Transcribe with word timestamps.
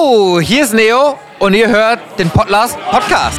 Hallo, 0.00 0.40
hier 0.40 0.62
ist 0.62 0.72
Neo 0.72 1.18
und 1.40 1.52
ihr 1.52 1.68
hört 1.68 2.00
den 2.18 2.30
Podlast 2.30 2.78
Podcast. 2.90 3.38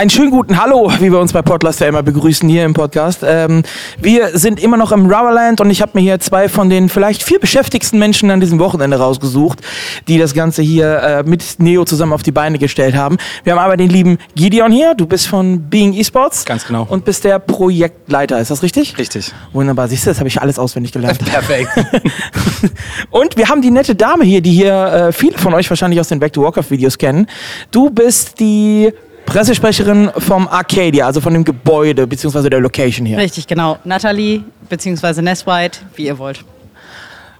Einen 0.00 0.08
schönen 0.08 0.30
guten 0.30 0.58
Hallo, 0.58 0.90
wie 0.98 1.12
wir 1.12 1.18
uns 1.18 1.34
bei 1.34 1.42
Podlast 1.42 1.80
ja 1.80 1.86
immer 1.86 2.02
begrüßen 2.02 2.48
hier 2.48 2.64
im 2.64 2.72
Podcast. 2.72 3.20
Ähm, 3.22 3.64
wir 4.00 4.38
sind 4.38 4.58
immer 4.58 4.78
noch 4.78 4.92
im 4.92 5.02
Rubberland 5.04 5.60
und 5.60 5.68
ich 5.68 5.82
habe 5.82 5.90
mir 5.92 6.00
hier 6.00 6.18
zwei 6.20 6.48
von 6.48 6.70
den 6.70 6.88
vielleicht 6.88 7.22
vier 7.22 7.38
beschäftigsten 7.38 7.98
Menschen 7.98 8.30
an 8.30 8.40
diesem 8.40 8.58
Wochenende 8.60 8.96
rausgesucht, 8.96 9.58
die 10.08 10.16
das 10.16 10.32
Ganze 10.32 10.62
hier 10.62 11.02
äh, 11.02 11.22
mit 11.24 11.56
Neo 11.58 11.84
zusammen 11.84 12.14
auf 12.14 12.22
die 12.22 12.32
Beine 12.32 12.58
gestellt 12.58 12.94
haben. 12.94 13.18
Wir 13.44 13.52
haben 13.52 13.60
aber 13.60 13.76
den 13.76 13.90
lieben 13.90 14.16
Gideon 14.34 14.72
hier, 14.72 14.94
du 14.94 15.04
bist 15.04 15.26
von 15.26 15.68
Being 15.68 15.92
Esports. 15.92 16.46
Ganz 16.46 16.66
genau. 16.66 16.86
Und 16.88 17.04
bist 17.04 17.24
der 17.24 17.38
Projektleiter, 17.38 18.40
ist 18.40 18.50
das 18.50 18.62
richtig? 18.62 18.96
Richtig. 18.96 19.34
Wunderbar, 19.52 19.86
siehst 19.88 20.06
du, 20.06 20.10
das 20.12 20.18
habe 20.18 20.28
ich 20.28 20.40
alles 20.40 20.58
auswendig 20.58 20.92
gelernt. 20.92 21.22
Perfekt. 21.26 21.68
Und 23.10 23.36
wir 23.36 23.50
haben 23.50 23.60
die 23.60 23.70
nette 23.70 23.94
Dame 23.94 24.24
hier, 24.24 24.40
die 24.40 24.52
hier 24.52 24.72
äh, 24.72 25.12
viele 25.12 25.36
von 25.36 25.52
euch 25.52 25.68
wahrscheinlich 25.68 26.00
aus 26.00 26.08
den 26.08 26.20
Back 26.20 26.32
to 26.32 26.42
Warcraft 26.42 26.70
Videos 26.70 26.96
kennen. 26.96 27.26
Du 27.70 27.90
bist 27.90 28.40
die 28.40 28.94
Pressesprecherin 29.30 30.10
vom 30.18 30.48
Arcadia, 30.48 31.06
also 31.06 31.20
von 31.20 31.32
dem 31.32 31.44
Gebäude 31.44 32.04
bzw. 32.08 32.50
der 32.50 32.58
Location 32.60 33.06
hier. 33.06 33.16
Richtig, 33.16 33.46
genau. 33.46 33.78
Natalie 33.84 34.42
bzw. 34.68 35.22
Ness 35.22 35.46
White, 35.46 35.78
wie 35.94 36.06
ihr 36.06 36.18
wollt. 36.18 36.44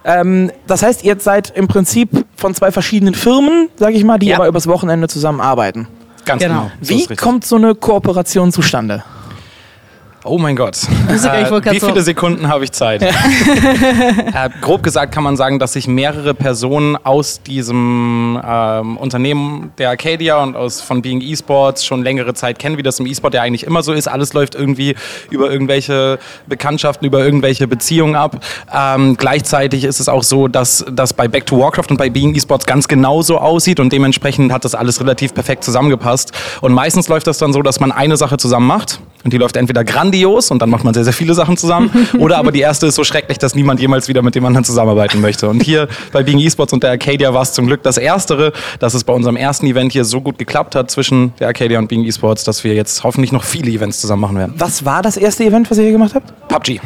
Ähm, 0.05 0.51
das 0.67 0.83
heißt, 0.83 1.03
ihr 1.03 1.19
seid 1.19 1.49
im 1.53 1.67
Prinzip 1.67 2.09
von 2.37 2.55
zwei 2.55 2.71
verschiedenen 2.71 3.13
Firmen, 3.13 3.67
sage 3.75 3.93
ich 3.97 4.05
mal, 4.05 4.17
die 4.17 4.27
Ja. 4.27 4.37
aber 4.37 4.47
übers 4.47 4.67
Wochenende 4.67 5.09
zusammenarbeiten. 5.09 5.85
Ganz 6.23 6.41
Genau. 6.41 6.53
genau. 6.61 6.71
So 6.81 6.89
Wie 6.91 6.93
richtig. 6.99 7.17
kommt 7.19 7.45
so 7.45 7.57
eine 7.57 7.75
Kooperation 7.75 8.53
zustande? 8.53 9.03
Oh 10.23 10.37
mein 10.37 10.55
Gott. 10.55 10.77
Grad 11.61 11.73
wie 11.73 11.79
viele 11.79 12.01
Sekunden 12.03 12.47
habe 12.47 12.63
ich 12.63 12.71
Zeit? 12.71 13.01
äh, 13.01 13.11
grob 14.61 14.83
gesagt 14.83 15.11
kann 15.13 15.23
man 15.23 15.35
sagen, 15.35 15.57
dass 15.57 15.73
sich 15.73 15.87
mehrere 15.87 16.35
Personen 16.35 16.95
aus 16.95 17.41
diesem 17.41 18.39
ähm, 18.45 18.97
Unternehmen 18.97 19.71
der 19.79 19.89
Arcadia 19.89 20.43
und 20.43 20.55
aus 20.55 20.79
von 20.79 21.01
Being 21.01 21.21
Esports 21.21 21.83
schon 21.83 22.03
längere 22.03 22.35
Zeit 22.35 22.59
kennen, 22.59 22.77
wie 22.77 22.83
das 22.83 22.99
im 22.99 23.07
E-Sport 23.07 23.33
ja 23.33 23.41
eigentlich 23.41 23.65
immer 23.65 23.81
so 23.81 23.93
ist. 23.93 24.07
Alles 24.07 24.33
läuft 24.33 24.53
irgendwie 24.53 24.95
über 25.31 25.51
irgendwelche 25.51 26.19
Bekanntschaften, 26.45 27.07
über 27.07 27.25
irgendwelche 27.25 27.67
Beziehungen 27.67 28.15
ab. 28.15 28.43
Ähm, 28.71 29.17
gleichzeitig 29.17 29.85
ist 29.85 29.99
es 29.99 30.07
auch 30.07 30.23
so, 30.23 30.47
dass 30.47 30.85
das 30.91 31.13
bei 31.13 31.27
Back 31.27 31.47
to 31.47 31.57
Warcraft 31.57 31.89
und 31.89 31.97
bei 31.97 32.11
Being 32.11 32.35
Esports 32.35 32.67
ganz 32.67 32.87
genauso 32.87 33.39
aussieht 33.39 33.79
und 33.79 33.91
dementsprechend 33.91 34.53
hat 34.53 34.65
das 34.65 34.75
alles 34.75 35.01
relativ 35.01 35.33
perfekt 35.33 35.63
zusammengepasst. 35.63 36.31
Und 36.61 36.73
meistens 36.73 37.07
läuft 37.07 37.25
das 37.25 37.39
dann 37.39 37.53
so, 37.53 37.63
dass 37.63 37.79
man 37.79 37.91
eine 37.91 38.17
Sache 38.17 38.37
zusammen 38.37 38.67
macht 38.67 38.99
und 39.23 39.33
die 39.33 39.37
läuft 39.37 39.57
entweder 39.57 39.83
grandios 39.83 40.51
und 40.51 40.61
dann 40.61 40.69
macht 40.69 40.83
man 40.83 40.93
sehr, 40.93 41.03
sehr 41.03 41.13
viele 41.13 41.33
Sachen 41.33 41.57
zusammen 41.57 41.89
oder 42.19 42.37
aber 42.37 42.51
die 42.51 42.61
erste 42.61 42.87
ist 42.87 42.95
so 42.95 43.03
schrecklich, 43.03 43.37
dass 43.37 43.55
niemand 43.55 43.79
jemals 43.79 44.07
wieder 44.07 44.21
mit 44.21 44.35
dem 44.35 44.45
anderen 44.45 44.63
zusammenarbeiten 44.63 45.21
möchte. 45.21 45.49
Und 45.49 45.63
hier 45.63 45.87
bei 46.11 46.23
Being 46.23 46.39
Esports 46.39 46.73
und 46.73 46.83
der 46.83 46.91
Arcadia 46.91 47.33
war 47.33 47.41
es 47.41 47.53
zum 47.53 47.67
Glück 47.67 47.83
das 47.83 47.97
Erstere, 47.97 48.53
dass 48.79 48.93
es 48.93 49.03
bei 49.03 49.13
unserem 49.13 49.35
ersten 49.35 49.65
Event 49.65 49.91
hier 49.91 50.05
so 50.05 50.21
gut 50.21 50.37
geklappt 50.37 50.75
hat 50.75 50.91
zwischen 50.91 51.33
der 51.39 51.47
Arcadia 51.47 51.79
und 51.79 51.87
Being 51.87 52.05
Esports, 52.05 52.43
dass 52.43 52.63
wir 52.63 52.73
jetzt 52.73 53.03
hoffentlich 53.03 53.31
noch 53.31 53.43
viele 53.43 53.71
Events 53.71 54.01
zusammen 54.01 54.21
machen 54.21 54.37
werden. 54.37 54.53
Was 54.57 54.85
war 54.85 55.01
das 55.01 55.17
erste 55.17 55.43
Event, 55.43 55.69
was 55.69 55.77
ihr 55.77 55.83
hier 55.83 55.93
gemacht 55.93 56.15
habt? 56.15 56.33
PUBG. 56.47 56.79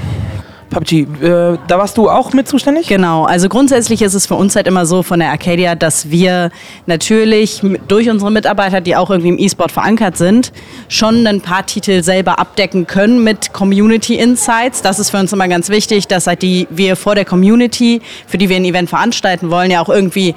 PUBG, 0.76 1.08
äh, 1.24 1.58
da 1.68 1.78
warst 1.78 1.98
du 1.98 2.10
auch 2.10 2.34
mit 2.34 2.50
zuständig? 2.50 2.88
Genau, 2.88 3.24
also 3.24 3.48
grundsätzlich 3.48 4.02
ist 4.02 4.14
es 4.14 4.26
für 4.26 4.36
uns 4.36 4.56
halt 4.58 4.68
immer 4.68 4.86
so 4.86 5.04
von 5.04 5.20
der 5.20 5.30
Arcadia, 5.30 5.76
dass 5.76 6.10
wir 6.12 6.52
natürlich 6.86 7.62
durch 7.88 8.10
unsere 8.10 8.30
Mitarbeiter, 8.30 8.82
die 8.82 8.96
auch 8.96 9.10
irgendwie 9.10 9.30
im 9.30 9.40
E-Sport 9.40 9.72
verankert 9.72 10.18
sind, 10.18 10.52
schon 10.90 11.26
ein 11.28 11.40
paar 11.40 11.66
Titel 11.66 12.04
selber 12.04 12.40
abdecken 12.40 12.88
können 12.88 13.24
mit 13.24 13.54
Community 13.54 14.16
Insights. 14.16 14.82
Das 14.82 15.00
ist 15.00 15.12
für 15.12 15.18
uns 15.18 15.32
immer 15.32 15.48
ganz 15.48 15.70
wichtig, 15.70 16.08
dass 16.08 16.28
halt 16.28 16.42
die 16.42 16.68
wir 16.70 16.98
vor 16.98 17.16
der 17.16 17.24
Community, 17.26 18.02
für 18.28 18.38
die 18.38 18.50
wir 18.50 18.58
ein 18.58 18.66
Event 18.66 18.90
veranstalten 18.90 19.50
wollen, 19.50 19.72
ja 19.72 19.82
auch 19.82 19.90
irgendwie 19.90 20.36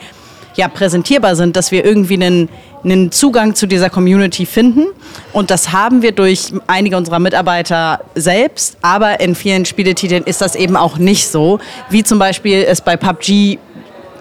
ja, 0.58 0.68
präsentierbar 0.68 1.36
sind, 1.36 1.56
dass 1.56 1.70
wir 1.70 1.84
irgendwie 1.84 2.14
einen, 2.14 2.48
einen 2.84 3.12
Zugang 3.12 3.54
zu 3.54 3.66
dieser 3.66 3.90
Community 3.90 4.46
finden. 4.46 4.86
Und 5.32 5.50
das 5.50 5.72
haben 5.72 6.02
wir 6.02 6.12
durch 6.12 6.52
einige 6.66 6.96
unserer 6.96 7.18
Mitarbeiter 7.18 8.00
selbst, 8.14 8.76
aber 8.82 9.20
in 9.20 9.34
vielen 9.34 9.64
Spieletiteln 9.64 10.24
ist 10.24 10.40
das 10.40 10.54
eben 10.54 10.76
auch 10.76 10.98
nicht 10.98 11.28
so, 11.28 11.58
wie 11.90 12.02
zum 12.02 12.18
Beispiel 12.18 12.64
es 12.68 12.80
bei 12.80 12.96
PUBG 12.96 13.58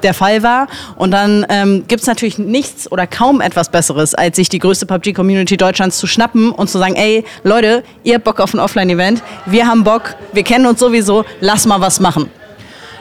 der 0.03 0.13
Fall 0.13 0.43
war. 0.43 0.67
Und 0.95 1.11
dann 1.11 1.45
ähm, 1.49 1.85
gibt 1.87 2.01
es 2.01 2.07
natürlich 2.07 2.37
nichts 2.37 2.91
oder 2.91 3.07
kaum 3.07 3.41
etwas 3.41 3.69
Besseres, 3.69 4.13
als 4.13 4.35
sich 4.35 4.49
die 4.49 4.59
größte 4.59 4.85
PUBG-Community 4.85 5.57
Deutschlands 5.57 5.97
zu 5.97 6.07
schnappen 6.07 6.51
und 6.51 6.69
zu 6.69 6.77
sagen, 6.77 6.95
ey, 6.95 7.23
Leute, 7.43 7.83
ihr 8.03 8.15
habt 8.15 8.23
Bock 8.23 8.39
auf 8.39 8.53
ein 8.53 8.59
Offline-Event, 8.59 9.21
wir 9.45 9.67
haben 9.67 9.83
Bock, 9.83 10.15
wir 10.33 10.43
kennen 10.43 10.65
uns 10.65 10.79
sowieso, 10.79 11.25
lass 11.39 11.65
mal 11.65 11.81
was 11.81 11.99
machen. 11.99 12.29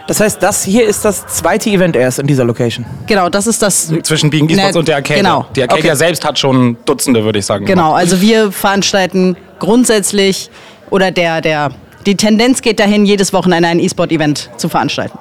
Das 0.06 0.21
heißt, 0.21 0.41
das 0.43 0.62
hier 0.62 0.87
ist 0.87 1.05
das 1.05 1.27
zweite 1.27 1.69
Event 1.71 1.97
erst 1.97 2.19
in 2.21 2.27
dieser 2.27 2.44
Location. 2.44 2.87
Genau, 3.06 3.28
das 3.28 3.47
ist 3.47 3.61
das 3.61 3.93
Zwischen 4.03 4.31
Being 4.31 4.49
Esports 4.49 4.75
Ne, 4.75 4.78
und 4.78 4.89
der 4.89 4.97
Arcadia. 4.97 5.17
genau. 5.22 5.47
Die 5.56 5.62
Arcadia 5.62 5.84
Okay. 5.93 5.97
selbst 5.97 6.25
hat 6.25 6.39
schon 6.39 6.77
Dutzende, 6.84 7.25
würde 7.25 7.39
ich 7.41 7.47
sagen. 7.47 7.65
Genau, 7.67 7.93
also 7.93 8.21
wir 8.21 8.53
veranstalten 8.53 9.37
grundsätzlich 9.59 10.49
oder 10.91 11.11
der, 11.11 11.41
der, 11.41 11.71
die 12.06 12.17
Tendenz 12.17 12.62
geht 12.62 12.78
dahin, 12.78 13.05
jedes 13.05 13.33
Wochenende 13.33 13.69
ein 13.69 13.81
E-Sport-Event 13.81 14.50
zu 14.56 14.69
veranstalten. 14.69 15.19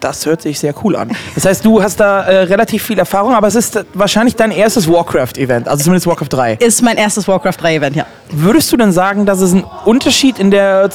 Das 0.00 0.24
hört 0.26 0.42
sich 0.42 0.60
sehr 0.60 0.72
cool 0.84 0.94
an. 0.94 1.10
Das 1.34 1.44
heißt, 1.44 1.64
du 1.64 1.82
hast 1.82 1.98
da 1.98 2.22
äh, 2.22 2.42
relativ 2.44 2.84
viel 2.84 3.00
Erfahrung, 3.00 3.34
aber 3.34 3.48
es 3.48 3.56
ist 3.56 3.84
wahrscheinlich 3.94 4.36
dein 4.36 4.52
erstes 4.52 4.88
Warcraft-Event, 4.88 5.66
also 5.66 5.82
zumindest 5.82 6.06
Warcraft 6.06 6.28
3. 6.30 6.54
Ist 6.60 6.82
mein 6.82 6.96
erstes 6.96 7.26
Warcraft 7.26 7.54
3-Event, 7.60 7.96
ja. 7.96 8.06
Würdest 8.30 8.70
du 8.72 8.76
denn 8.76 8.92
sagen, 8.92 9.26
dass 9.26 9.40
es 9.40 9.52
einen 9.52 9.64
Unterschied 9.84 10.38
in 10.38 10.52
der, 10.52 10.88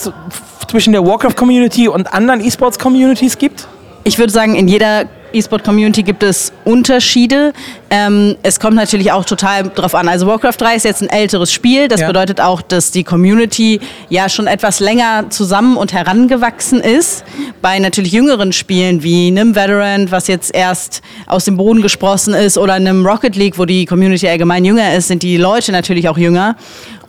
zwischen 0.74 0.92
der 0.92 1.06
Warcraft-Community 1.06 1.88
und 1.88 2.12
anderen 2.12 2.44
E-Sports-Communities 2.44 3.38
gibt? 3.38 3.68
Ich 4.06 4.18
würde 4.18 4.34
sagen, 4.34 4.56
in 4.56 4.68
jeder 4.68 5.06
E-Sport-Community 5.32 6.02
gibt 6.02 6.24
es 6.24 6.52
Unterschiede. 6.66 7.54
Ähm, 7.92 8.38
es 8.42 8.60
kommt 8.60 8.76
natürlich 8.76 9.12
auch 9.12 9.24
total 9.24 9.70
drauf 9.70 9.94
an. 9.94 10.08
Also 10.08 10.26
Warcraft 10.26 10.56
3 10.58 10.76
ist 10.76 10.86
jetzt 10.86 11.04
ein 11.04 11.10
älteres 11.10 11.52
Spiel. 11.54 11.88
Das 11.88 12.02
Ja. 12.02 12.08
bedeutet 12.08 12.42
auch, 12.42 12.64
dass 12.64 12.90
die 12.90 13.04
Community 13.04 13.82
ja 14.10 14.30
schon 14.30 14.48
etwas 14.48 14.80
länger 14.80 15.30
zusammen 15.30 15.78
und 15.78 15.94
herangewachsen 15.94 16.82
ist. 16.82 17.24
Bei 17.62 17.78
natürlich 17.78 18.12
jüngeren 18.12 18.52
Spielen 18.52 19.04
wie 19.04 19.28
einem 19.28 19.56
Veteran, 19.56 20.10
was 20.10 20.26
jetzt 20.28 20.56
erst 20.56 21.04
aus 21.28 21.46
dem 21.46 21.56
Boden 21.58 21.84
gesprossen 21.84 22.34
ist, 22.34 22.58
oder 22.58 22.74
einem 22.74 23.06
Rocket 23.06 23.36
League, 23.36 23.60
wo 23.60 23.66
die 23.66 23.86
Community 23.86 24.28
allgemein 24.28 24.66
jünger 24.66 24.96
ist, 24.96 25.08
sind 25.08 25.22
die 25.22 25.38
Leute 25.38 25.72
natürlich 25.72 26.10
auch 26.10 26.18
jünger. 26.18 26.56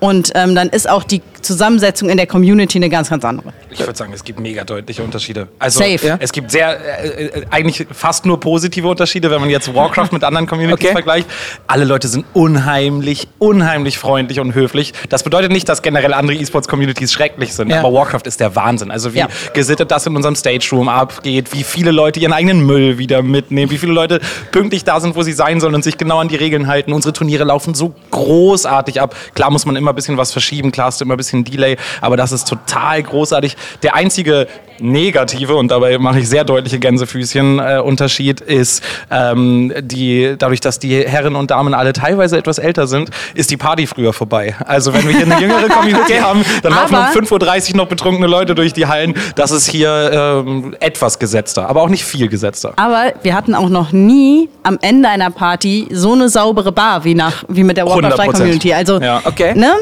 Und 0.01 0.33
ähm, 0.35 0.55
dann 0.55 0.69
ist 0.69 0.87
auch 0.87 1.03
die 1.03 1.23
Zusammensetzung 1.45 2.09
in 2.09 2.17
der 2.17 2.27
Community 2.27 2.79
eine 2.79 2.89
ganz, 2.89 3.11
ganz 3.11 3.25
andere. 3.25 3.53
Ich 3.71 3.79
würde 3.81 3.95
sagen, 3.97 4.13
es 4.13 4.25
gibt 4.25 4.41
mega 4.41 4.65
deutliche 4.65 5.03
Unterschiede. 5.03 5.49
Also 5.59 5.81
Safe. 5.81 6.07
Ja. 6.07 6.17
es 6.21 6.33
gibt 6.33 6.51
sehr, 6.51 6.79
äh, 7.05 7.25
äh, 7.27 7.43
eigentlich 7.51 7.87
fast 7.93 8.27
nur 8.27 8.41
positive 8.41 8.89
Unterschiede, 8.89 9.31
wenn 9.31 9.41
man 9.41 9.51
jetzt 9.51 9.73
Warcraft 9.75 10.09
mit 10.13 10.25
anderen 10.25 10.47
Communities 10.47 10.75
Okay. 10.85 10.93
vergleicht. 10.93 11.29
Alle 11.67 11.85
Leute 11.85 12.09
sind 12.09 12.25
unheimlich, 12.33 13.29
unheimlich 13.39 13.99
freundlich 13.99 14.41
und 14.41 14.55
höflich. 14.55 14.93
Das 15.09 15.23
bedeutet 15.23 15.53
nicht, 15.53 15.69
dass 15.69 15.83
generell 15.83 16.15
andere 16.15 16.37
E-Sports-Communities 16.39 17.13
schrecklich 17.13 17.53
sind, 17.55 17.71
Ja. 17.71 17.81
aber 17.81 17.93
Warcraft 17.93 18.23
ist 18.27 18.41
der 18.41 18.55
Wahnsinn. 18.57 18.91
Also 18.91 19.15
wie 19.15 19.19
Ja. 19.19 19.29
gesittet 19.53 19.91
das 19.91 20.07
in 20.07 20.17
unserem 20.17 20.37
Stage 20.37 20.69
Room 20.73 20.89
abgeht, 20.89 21.53
wie 21.53 21.63
viele 21.65 21.91
Leute 21.91 22.21
ihren 22.21 22.33
eigenen 22.33 22.65
Müll 22.65 22.99
wieder 22.99 23.23
mitnehmen, 23.23 23.71
wie 23.71 23.79
viele 23.79 23.93
Leute 23.93 24.21
pünktlich 24.53 24.85
da 24.85 25.01
sind, 25.01 25.17
wo 25.17 25.23
sie 25.23 25.33
sein 25.33 25.61
sollen 25.61 25.75
und 25.75 25.83
sich 25.85 25.99
genau 25.99 26.19
an 26.19 26.29
die 26.29 26.37
Regeln 26.37 26.67
halten. 26.69 26.93
Unsere 26.93 27.13
Turniere 27.13 27.45
laufen 27.45 27.75
so 27.75 27.95
großartig 28.11 29.01
ab. 29.01 29.15
Klar 29.35 29.51
muss 29.51 29.67
man 29.67 29.75
immer 29.77 29.91
ein 29.93 29.95
bisschen 29.97 30.17
was 30.17 30.33
verschieben, 30.33 30.71
klar 30.73 30.87
hast 30.87 31.01
du 31.01 31.05
immer 31.05 31.15
ein 31.15 31.17
bisschen 31.19 31.34
Delay, 31.43 31.77
aber 32.01 32.17
das 32.17 32.31
ist 32.31 32.47
total 32.47 33.03
großartig. 33.03 33.57
Der 33.83 33.97
einzige 33.97 34.47
negative, 34.81 35.55
und 35.55 35.71
dabei 35.71 35.99
mache 35.99 36.19
ich 36.19 36.29
sehr 36.29 36.43
deutliche 36.45 36.79
Gänsefüßchen, 36.81 37.61
äh, 37.61 37.79
Unterschied 37.79 38.41
ist, 38.41 38.83
ähm, 39.11 39.73
die, 39.81 40.35
dadurch, 40.37 40.61
dass 40.61 40.81
die 40.81 41.07
Herren 41.07 41.37
und 41.37 41.51
Damen 41.53 41.75
alle 41.75 41.93
teilweise 41.93 42.37
etwas 42.37 42.59
älter 42.59 42.89
sind, 42.89 43.11
ist 43.35 43.53
die 43.53 43.57
Party 43.57 43.87
früher 43.87 44.13
vorbei. 44.13 44.57
Also 44.67 44.93
wenn 44.93 45.07
wir 45.09 45.17
hier 45.17 45.27
eine 45.27 45.41
jüngere 45.41 45.69
Community 45.69 46.15
haben, 46.15 46.45
dann 46.63 46.73
laufen 46.73 46.95
um 46.97 47.01
Aber- 47.03 47.13
5.30 47.13 47.71
Uhr 47.71 47.77
noch 47.77 47.87
betrunkene 47.87 48.27
Leute 48.27 48.55
durch 48.57 48.73
die 48.73 48.87
Hallen. 48.87 49.15
Das 49.37 49.53
ist 49.53 49.69
hier 49.71 50.43
ähm, 50.45 50.75
etwas 50.81 51.21
gesetzter, 51.21 51.69
aber 51.69 51.81
auch 51.83 51.89
nicht 51.89 52.05
viel 52.05 52.27
gesetzter. 52.29 52.73
Aber 52.77 53.13
wir 53.23 53.35
hatten 53.35 53.55
auch 53.55 53.69
noch 53.69 53.93
nie 53.93 54.49
am 54.65 54.79
Ende 54.83 55.09
einer 55.09 55.31
Party 55.31 55.87
so 55.93 56.15
eine 56.15 56.29
saubere 56.29 56.73
Bar 56.73 57.05
wie, 57.05 57.15
nach, 57.15 57.45
wie 57.49 57.63
mit 57.63 57.77
der 57.77 57.85
3 57.85 57.93
100%. 58.09 58.33
Community. 58.33 58.73
Also, 58.75 59.01
Ja. 59.01 59.21
Okay. 59.25 59.55
ne? 59.55 59.73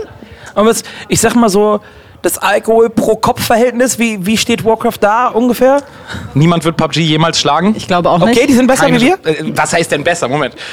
Und 0.54 0.66
was, 0.66 0.82
ich 1.08 1.20
sag 1.20 1.34
mal 1.34 1.48
so, 1.48 1.80
das 2.22 2.38
Alkohol 2.38 2.88
pro 2.88 3.16
Kopf 3.16 3.44
Verhältnis, 3.44 3.98
wie, 3.98 4.24
wie 4.24 4.36
steht 4.36 4.64
Warcraft 4.64 4.98
da 5.00 5.28
ungefähr? 5.28 5.82
Niemand 6.34 6.64
wird 6.64 6.76
PUBG 6.76 7.00
jemals 7.00 7.38
schlagen. 7.40 7.74
Ich 7.76 7.86
glaube 7.86 8.08
auch 8.10 8.18
nicht. 8.18 8.36
Okay, 8.36 8.46
die 8.46 8.54
sind 8.54 8.66
besser 8.66 8.86
Keine- 8.86 9.00
wie 9.00 9.06
wir? 9.06 9.14
Äh, 9.24 9.52
Was 9.54 9.72
heißt 9.72 9.90
denn 9.92 10.02
besser? 10.04 10.28
Moment. 10.28 10.54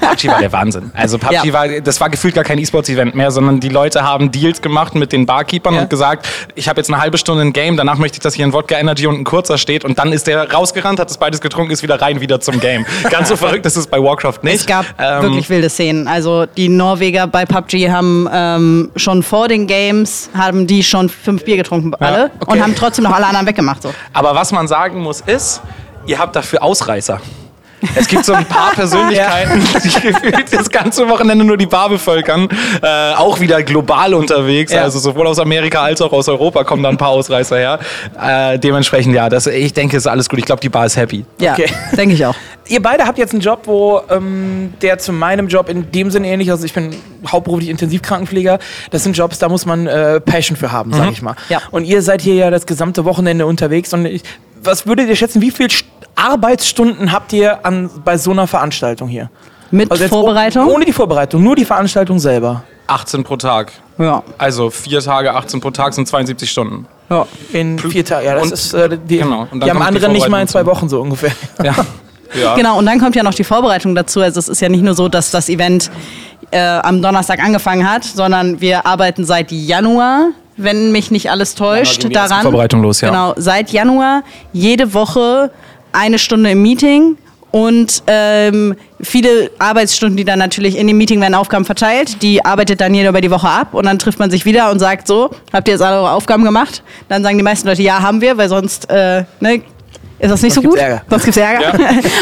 PUBG 0.00 0.28
war 0.28 0.40
der 0.40 0.52
Wahnsinn. 0.52 0.90
Also 0.94 1.18
PUBG 1.18 1.32
Ja. 1.46 1.52
war, 1.52 1.68
das 1.68 2.00
war 2.00 2.10
gefühlt 2.10 2.34
gar 2.34 2.44
kein 2.44 2.58
E-Sports-Event 2.58 3.14
mehr, 3.14 3.30
sondern 3.30 3.60
die 3.60 3.68
Leute 3.68 4.02
haben 4.02 4.30
Deals 4.30 4.60
gemacht 4.62 4.94
mit 4.94 5.12
den 5.12 5.26
Barkeepern 5.26 5.74
Ja. 5.74 5.82
und 5.82 5.90
gesagt, 5.90 6.26
ich 6.54 6.68
habe 6.68 6.80
jetzt 6.80 6.90
eine 6.90 7.00
halbe 7.00 7.18
Stunde 7.18 7.42
ein 7.42 7.52
Game, 7.52 7.76
danach 7.76 7.98
möchte 7.98 8.16
ich, 8.16 8.20
dass 8.20 8.34
hier 8.34 8.46
ein 8.46 8.52
Wodka 8.52 8.76
Energy 8.78 9.06
und 9.06 9.16
ein 9.20 9.24
kurzer 9.24 9.58
steht 9.58 9.84
und 9.84 9.98
dann 9.98 10.12
ist 10.12 10.26
der 10.26 10.50
rausgerannt, 10.52 10.98
hat 11.00 11.10
das 11.10 11.18
beides 11.18 11.40
getrunken, 11.40 11.72
ist 11.72 11.82
wieder 11.82 12.00
rein, 12.00 12.20
wieder 12.20 12.40
zum 12.40 12.60
Game. 12.60 12.84
Ganz 13.10 13.28
so 13.28 13.36
verrückt 13.36 13.66
ist 13.66 13.76
es 13.76 13.86
bei 13.86 13.98
Warcraft 14.02 14.38
nicht. 14.42 14.56
Es 14.60 14.66
gab 14.66 14.86
Ähm, 14.98 15.22
wirklich 15.22 15.48
wilde 15.50 15.68
Szenen. 15.68 16.08
Also 16.08 16.46
die 16.46 16.68
Norweger 16.68 17.26
bei 17.26 17.44
PUBG 17.44 17.90
haben 17.90 18.28
ähm, 18.32 18.90
schon 18.96 19.22
vor 19.22 19.48
den 19.48 19.66
Games, 19.66 20.30
haben 20.36 20.66
die 20.66 20.82
schon 20.82 21.08
fünf 21.08 21.44
Bier 21.44 21.56
getrunken, 21.56 21.94
alle, 21.94 22.30
okay. 22.40 22.52
und 22.52 22.62
haben 22.62 22.74
trotzdem 22.74 23.04
noch 23.04 23.12
alle 23.14 23.26
anderen 23.26 23.46
weggemacht. 23.46 23.82
So. 23.82 23.92
Aber 24.12 24.34
was 24.34 24.52
man 24.52 24.68
sagen 24.68 25.00
muss 25.00 25.20
ist, 25.20 25.60
ihr 26.06 26.18
habt 26.18 26.34
dafür 26.36 26.62
Ausreißer. 26.62 27.20
Es 27.94 28.08
gibt 28.08 28.24
so 28.24 28.32
ein 28.32 28.46
paar 28.46 28.70
Persönlichkeiten, 28.74 29.62
die 29.84 30.00
gefühlt 30.00 30.52
das 30.52 30.70
ganze 30.70 31.08
Wochenende 31.08 31.44
nur 31.44 31.58
die 31.58 31.66
Bar 31.66 31.90
bevölkern. 31.90 32.48
Äh, 32.82 33.12
auch 33.14 33.38
wieder 33.38 33.62
global 33.62 34.14
unterwegs. 34.14 34.72
Ja. 34.72 34.82
Also 34.82 34.98
sowohl 34.98 35.26
aus 35.26 35.38
Amerika 35.38 35.82
als 35.82 36.00
auch 36.00 36.12
aus 36.12 36.26
Europa 36.28 36.64
kommen 36.64 36.82
da 36.82 36.88
ein 36.88 36.96
paar 36.96 37.10
Ausreißer 37.10 37.56
her. 37.58 37.78
Äh, 38.20 38.58
dementsprechend, 38.58 39.14
ja, 39.14 39.28
das, 39.28 39.46
ich 39.46 39.74
denke, 39.74 39.96
ist 39.98 40.06
alles 40.06 40.28
gut. 40.28 40.38
Ich 40.38 40.46
glaube, 40.46 40.62
die 40.62 40.70
Bar 40.70 40.86
ist 40.86 40.96
happy. 40.96 41.26
Ja, 41.38 41.52
Okay. 41.52 41.70
denke 41.96 42.14
ich 42.14 42.24
auch. 42.24 42.34
Ihr 42.68 42.82
beide 42.82 43.04
habt 43.06 43.18
jetzt 43.18 43.32
einen 43.32 43.40
Job, 43.42 43.60
wo 43.64 44.00
ähm, 44.10 44.74
der 44.82 44.98
zu 44.98 45.12
meinem 45.12 45.48
Job 45.48 45.68
in 45.68 45.90
dem 45.92 46.10
Sinne 46.10 46.28
ähnlich, 46.28 46.50
also 46.50 46.64
ich 46.64 46.72
bin 46.74 46.94
hauptberuflich 47.26 47.68
Intensivkrankenpfleger. 47.70 48.58
Das 48.90 49.04
sind 49.04 49.16
Jobs, 49.16 49.38
da 49.38 49.48
muss 49.48 49.66
man 49.66 49.86
äh, 49.86 50.20
Passion 50.20 50.56
für 50.56 50.72
haben, 50.72 50.92
sag 50.92 51.10
ich 51.12 51.22
mal. 51.22 51.36
Ja. 51.48 51.60
Und 51.70 51.84
ihr 51.84 52.02
seid 52.02 52.22
hier 52.22 52.34
ja 52.34 52.50
das 52.50 52.66
gesamte 52.66 53.04
Wochenende 53.04 53.46
unterwegs. 53.46 53.92
Und 53.94 54.06
ich, 54.06 54.22
was 54.62 54.86
würdet 54.86 55.08
ihr 55.08 55.16
schätzen, 55.16 55.40
wie 55.42 55.50
viele 55.52 55.68
Arbeitsstunden 56.16 57.12
habt 57.12 57.32
ihr 57.32 57.64
an, 57.64 57.88
bei 58.04 58.18
so 58.18 58.30
einer 58.32 58.46
Veranstaltung 58.46 59.08
hier? 59.08 59.30
Mit 59.70 59.90
Also 59.90 60.08
Vorbereitung? 60.08 60.66
oh- 60.68 60.74
Ohne 60.74 60.84
die 60.84 60.92
Vorbereitung, 60.92 61.42
nur 61.42 61.56
die 61.56 61.64
Veranstaltung 61.64 62.18
selber. 62.18 62.64
18 62.88 63.24
pro 63.24 63.36
Tag. 63.36 63.72
ja. 63.98 64.22
Also 64.38 64.70
vier 64.70 65.00
Tage, 65.00 65.34
18 65.34 65.60
pro 65.60 65.70
Tag 65.70 65.92
sind 65.94 66.06
72 66.08 66.50
Stunden. 66.50 66.86
ja. 67.10 67.26
In 67.52 67.78
vier 67.78 68.04
Tagen. 68.04 68.26
Ja, 68.26 68.34
das 68.34 68.44
Und- 68.44 68.52
ist, 68.52 68.74
äh, 68.74 68.96
die, 68.96 69.18
genau. 69.18 69.40
Und 69.42 69.50
dann 69.52 69.60
die 69.60 69.70
haben 69.70 69.78
kommt 69.78 69.80
die 69.80 69.86
andere 69.96 70.12
nicht 70.12 70.28
mal 70.28 70.40
in 70.42 70.48
zwei. 70.48 70.64
Wochen 70.66 70.88
so 70.88 71.00
ungefähr. 71.00 71.32
Ja. 71.62 71.74
ja. 72.34 72.54
Genau, 72.54 72.78
und 72.78 72.86
dann 72.86 72.98
kommt 72.98 73.16
ja 73.16 73.22
noch 73.22 73.34
die 73.34 73.44
Vorbereitung 73.44 73.94
dazu. 73.94 74.20
Also 74.20 74.38
es 74.38 74.48
ist 74.48 74.60
ja 74.60 74.68
nicht 74.68 74.82
nur 74.82 74.94
so, 74.94 75.08
dass 75.08 75.30
das 75.30 75.48
Event 75.48 75.90
äh, 76.50 76.58
am 76.58 77.02
Donnerstag 77.02 77.42
angefangen 77.42 77.88
hat, 77.88 78.04
sondern 78.04 78.60
wir 78.60 78.86
arbeiten 78.86 79.24
seit 79.24 79.52
Januar, 79.52 80.28
wenn 80.56 80.92
mich 80.92 81.10
nicht 81.10 81.30
alles 81.30 81.54
täuscht, 81.54 82.04
ersten 82.04 82.12
daran. 82.12 82.42
Vorbereitungen 82.42 82.84
los, 82.84 83.00
ja. 83.00 83.08
Genau, 83.08 83.34
seit 83.36 83.70
Januar 83.70 84.22
jede 84.52 84.94
Woche 84.94 85.50
eine 85.92 86.18
Stunde 86.18 86.50
im 86.50 86.62
Meeting. 86.62 87.16
Und 87.52 88.02
ähm, 88.06 88.74
viele 89.00 89.50
Arbeitsstunden, 89.58 90.16
die 90.18 90.24
dann 90.24 90.38
natürlich 90.38 90.76
in 90.76 90.86
dem 90.88 90.98
Meeting 90.98 91.22
werden 91.22 91.34
Aufgaben 91.34 91.64
verteilt, 91.64 92.20
die 92.20 92.44
arbeitet 92.44 92.82
dann 92.82 92.92
jeder 92.94 93.08
über 93.08 93.22
die 93.22 93.30
Woche 93.30 93.48
ab 93.48 93.72
und 93.72 93.86
dann 93.86 93.98
trifft 93.98 94.18
man 94.18 94.30
sich 94.30 94.44
wieder 94.44 94.70
und 94.70 94.78
sagt 94.78 95.06
so, 95.06 95.30
habt 95.54 95.66
ihr 95.66 95.72
jetzt 95.72 95.80
alle 95.80 95.96
eure 95.96 96.10
Aufgaben 96.10 96.44
gemacht? 96.44 96.82
Dann 97.08 97.22
sagen 97.22 97.38
die 97.38 97.44
meisten 97.44 97.66
Leute, 97.66 97.80
ja, 97.80 98.02
haben 98.02 98.20
wir, 98.20 98.36
weil 98.36 98.50
sonst 98.50 98.90
äh, 98.90 99.24
ne, 99.40 99.62
ist 100.18 100.30
das 100.30 100.42
nicht 100.42 100.54
so 100.54 100.60
gibt's 100.60 100.74
gut. 100.76 100.82
Ärger. 100.82 101.02
Sonst 101.08 101.24
gibt's 101.24 101.36
Ärger. 101.38 101.72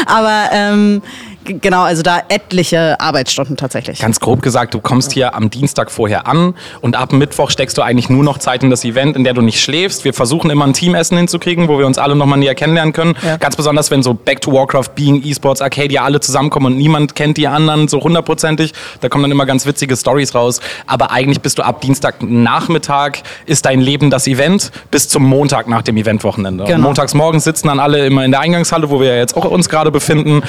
Aber 0.05 0.49
ähm, 0.51 1.01
g- 1.01 1.34
genau, 1.45 1.83
also 1.83 2.01
da 2.01 2.21
etliche 2.29 2.99
Arbeitsstunden 2.99 3.57
tatsächlich. 3.57 3.99
Ganz 3.99 4.19
grob 4.19 4.41
gesagt, 4.41 4.73
du 4.73 4.81
kommst 4.81 5.13
hier 5.13 5.35
am 5.35 5.49
Dienstag 5.49 5.91
vorher 5.91 6.27
an 6.27 6.55
und 6.81 6.95
ab 6.95 7.13
Mittwoch 7.13 7.51
steckst 7.51 7.77
du 7.77 7.81
eigentlich 7.81 8.09
nur 8.09 8.23
noch 8.23 8.37
Zeit 8.37 8.63
in 8.63 8.69
das 8.69 8.83
Event, 8.83 9.15
in 9.15 9.23
der 9.23 9.33
du 9.33 9.41
nicht 9.41 9.61
schläfst. 9.61 10.03
Wir 10.05 10.13
versuchen 10.13 10.49
immer 10.49 10.65
ein 10.65 10.73
Teamessen 10.73 11.17
hinzukriegen, 11.17 11.67
wo 11.67 11.79
wir 11.79 11.85
uns 11.85 11.97
alle 11.97 12.15
nochmal 12.15 12.39
näher 12.39 12.55
kennenlernen 12.55 12.93
können. 12.93 13.15
Ja. 13.23 13.37
Ganz 13.37 13.55
besonders, 13.55 13.91
wenn 13.91 14.03
so 14.03 14.13
Back 14.13 14.41
to 14.41 14.51
Warcraft, 14.51 14.89
Being 14.95 15.23
Esports, 15.23 15.61
Arcadia 15.61 16.03
alle 16.03 16.19
zusammenkommen 16.19 16.73
und 16.73 16.77
niemand 16.77 17.15
kennt 17.15 17.37
die 17.37 17.47
anderen 17.47 17.87
so 17.87 18.01
hundertprozentig. 18.01 18.73
Da 19.01 19.09
kommen 19.09 19.23
dann 19.23 19.31
immer 19.31 19.45
ganz 19.45 19.65
witzige 19.65 19.95
Stories 19.95 20.35
raus. 20.35 20.59
Aber 20.87 21.11
eigentlich 21.11 21.41
bist 21.41 21.57
du 21.57 21.63
ab 21.63 21.81
Dienstagnachmittag 21.81 23.23
ist 23.45 23.65
dein 23.65 23.81
Leben 23.81 24.09
das 24.09 24.27
Event 24.27 24.71
bis 24.91 25.07
zum 25.09 25.23
Montag 25.23 25.67
nach 25.67 25.81
dem 25.81 25.97
Eventwochenende. 25.97 26.65
Genau. 26.65 26.79
montags 26.79 27.13
morgens 27.13 27.43
sitzen 27.43 27.67
dann 27.67 27.79
alle 27.79 28.05
immer 28.05 28.23
in 28.25 28.31
der 28.31 28.39
Eingangshalle, 28.39 28.89
wo 28.89 28.99
wir 28.99 29.17
jetzt 29.17 29.35
auch 29.37 29.45
uns 29.45 29.69
gerade 29.69 29.91
befinden, 29.91 30.41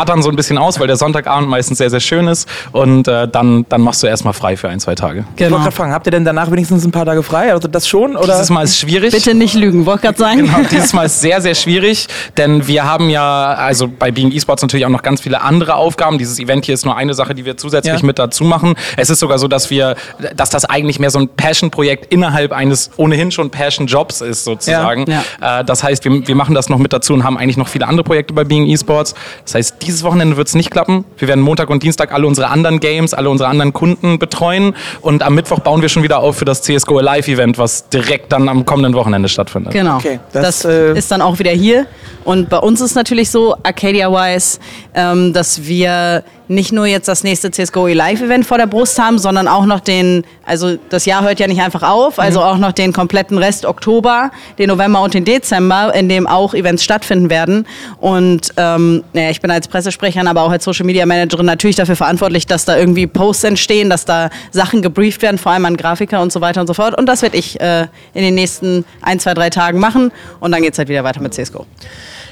katern 0.00 0.22
so 0.22 0.30
ein 0.30 0.36
bisschen 0.36 0.56
aus, 0.56 0.80
weil 0.80 0.86
der 0.86 0.96
Sonntagabend 0.96 1.48
meistens 1.50 1.76
sehr, 1.78 1.90
sehr 1.90 2.00
schön 2.00 2.26
ist. 2.26 2.48
Und 2.72 3.06
äh, 3.06 3.28
dann, 3.28 3.66
dann 3.68 3.82
machst 3.82 4.02
du 4.02 4.06
erstmal 4.06 4.32
frei 4.32 4.56
für 4.56 4.68
ein, 4.70 4.80
zwei 4.80 4.94
Tage. 4.94 5.20
Ich 5.20 5.26
wollte 5.26 5.44
Genau. 5.44 5.58
gerade 5.58 5.72
fragen, 5.76 5.92
habt 5.92 6.06
ihr 6.06 6.10
denn 6.12 6.24
danach 6.24 6.50
wenigstens 6.50 6.84
ein 6.86 6.90
paar 6.90 7.04
Tage 7.04 7.22
frei? 7.22 7.52
Also 7.52 7.68
das 7.68 7.86
schon? 7.86 8.16
Oder? 8.16 8.34
Dieses 8.34 8.48
Mal 8.50 8.62
ist 8.64 8.78
schwierig. 8.78 9.12
Bitte 9.12 9.34
nicht 9.34 9.54
lügen, 9.54 9.84
wollte 9.84 10.02
gerade 10.06 10.18
sagen. 10.18 10.38
Genau, 10.46 10.58
dieses 10.70 10.94
Mal 10.94 11.04
ist 11.04 11.20
sehr, 11.20 11.40
sehr 11.42 11.54
schwierig, 11.54 12.06
denn 12.38 12.66
wir 12.66 12.84
haben 12.84 13.10
ja, 13.10 13.52
also 13.54 13.88
bei 13.88 14.10
Being 14.10 14.32
Esports 14.32 14.62
natürlich 14.62 14.86
auch 14.86 14.90
noch 14.90 15.02
ganz 15.02 15.20
viele 15.20 15.42
andere 15.42 15.74
Aufgaben. 15.74 16.16
Dieses 16.16 16.38
Event 16.38 16.64
hier 16.64 16.74
ist 16.74 16.86
nur 16.86 16.96
eine 16.96 17.12
Sache, 17.12 17.34
die 17.34 17.44
wir 17.44 17.56
zusätzlich 17.58 18.00
Ja. 18.00 18.06
mit 18.06 18.18
dazu 18.18 18.44
machen. 18.44 18.74
Es 18.96 19.10
ist 19.10 19.18
sogar 19.20 19.38
so, 19.38 19.48
dass 19.48 19.68
wir, 19.70 19.96
dass 20.34 20.48
das 20.48 20.64
eigentlich 20.64 20.98
mehr 20.98 21.10
so 21.10 21.18
ein 21.18 21.28
Passion-Projekt 21.28 22.10
innerhalb 22.12 22.52
eines 22.52 22.90
ohnehin 22.96 23.30
schon 23.30 23.50
Passion-Jobs 23.50 24.22
ist, 24.22 24.44
sozusagen. 24.44 25.04
Ja. 25.40 25.60
Äh, 25.60 25.64
das 25.64 25.82
heißt, 25.82 26.04
wir, 26.06 26.26
wir 26.26 26.34
machen 26.34 26.54
das 26.54 26.68
noch 26.70 26.78
mit 26.78 26.92
dazu 26.94 27.12
und 27.12 27.22
haben 27.24 27.36
eigentlich 27.36 27.58
noch 27.58 27.68
viele 27.68 27.86
andere 27.86 28.04
Projekte 28.04 28.32
bei 28.32 28.44
Being 28.44 28.66
Esports. 28.70 29.14
Das 29.44 29.54
heißt, 29.56 29.80
dieses 29.90 30.04
Wochenende 30.04 30.36
wird 30.36 30.46
es 30.46 30.54
nicht 30.54 30.70
klappen. 30.70 31.04
Wir 31.18 31.26
werden 31.26 31.40
Montag 31.40 31.68
und 31.68 31.82
Dienstag 31.82 32.12
alle 32.12 32.26
unsere 32.26 32.48
anderen 32.48 32.78
Games, 32.78 33.12
alle 33.12 33.28
unsere 33.28 33.48
anderen 33.48 33.72
Kunden 33.72 34.18
betreuen 34.18 34.74
und 35.00 35.22
am 35.22 35.34
Mittwoch 35.34 35.58
bauen 35.58 35.82
wir 35.82 35.88
schon 35.88 36.04
wieder 36.04 36.20
auf 36.20 36.36
für 36.36 36.44
das 36.44 36.62
CSGO 36.62 36.98
Alive 36.98 37.30
Event, 37.30 37.58
was 37.58 37.88
direkt 37.88 38.30
dann 38.32 38.48
am 38.48 38.64
kommenden 38.64 38.94
Wochenende 38.94 39.28
stattfindet. 39.28 39.72
Genau. 39.72 39.96
Okay, 39.96 40.20
das 40.32 40.62
das, 40.62 40.64
äh, 40.64 40.96
ist 40.96 41.10
dann 41.10 41.22
auch 41.22 41.38
wieder 41.40 41.50
hier. 41.50 41.86
Und 42.24 42.48
bei 42.48 42.58
uns 42.58 42.80
ist 42.80 42.94
natürlich 42.94 43.30
so, 43.30 43.56
Arcadia-wise, 43.62 44.60
ähm, 44.94 45.32
dass 45.32 45.66
wir 45.66 46.22
nicht 46.50 46.72
nur 46.72 46.84
jetzt 46.84 47.06
das 47.06 47.22
nächste 47.22 47.52
CSGO 47.52 47.86
Live-Event 47.86 48.44
vor 48.44 48.58
der 48.58 48.66
Brust 48.66 48.98
haben, 48.98 49.20
sondern 49.20 49.46
auch 49.46 49.66
noch 49.66 49.78
den, 49.78 50.24
also 50.44 50.76
das 50.88 51.06
Jahr 51.06 51.22
hört 51.22 51.38
ja 51.38 51.46
nicht 51.46 51.60
einfach 51.60 51.84
auf, 51.84 52.18
also 52.18 52.42
auch 52.42 52.58
noch 52.58 52.72
den 52.72 52.92
kompletten 52.92 53.38
Rest 53.38 53.64
Oktober, 53.64 54.32
den 54.58 54.66
November 54.68 55.00
und 55.00 55.14
den 55.14 55.24
Dezember, 55.24 55.94
in 55.94 56.08
dem 56.08 56.26
auch 56.26 56.52
Events 56.52 56.82
stattfinden 56.82 57.30
werden. 57.30 57.68
Und 58.00 58.52
ähm, 58.56 59.04
naja, 59.12 59.30
ich 59.30 59.40
bin 59.40 59.52
als 59.52 59.68
Pressesprecherin, 59.68 60.26
aber 60.26 60.42
auch 60.42 60.50
als 60.50 60.64
Social 60.64 60.84
Media 60.84 61.06
Managerin 61.06 61.46
natürlich 61.46 61.76
dafür 61.76 61.94
verantwortlich, 61.94 62.48
dass 62.48 62.64
da 62.64 62.76
irgendwie 62.76 63.06
Posts 63.06 63.44
entstehen, 63.44 63.88
dass 63.88 64.04
da 64.04 64.28
Sachen 64.50 64.82
gebrieft 64.82 65.22
werden, 65.22 65.38
vor 65.38 65.52
allem 65.52 65.66
an 65.66 65.76
Grafiker 65.76 66.20
und 66.20 66.32
so 66.32 66.40
weiter 66.40 66.62
und 66.62 66.66
so 66.66 66.74
fort. 66.74 66.98
Und 66.98 67.06
das 67.06 67.22
werde 67.22 67.36
ich 67.36 67.60
äh, 67.60 67.82
in 68.12 68.22
den 68.22 68.34
nächsten 68.34 68.84
ein, 69.02 69.20
zwei, 69.20 69.34
drei 69.34 69.50
Tagen 69.50 69.78
machen. 69.78 70.10
Und 70.40 70.50
dann 70.50 70.62
geht 70.62 70.72
es 70.72 70.78
halt 70.78 70.88
wieder 70.88 71.04
weiter 71.04 71.20
mit 71.20 71.32
CSGO. 71.32 71.64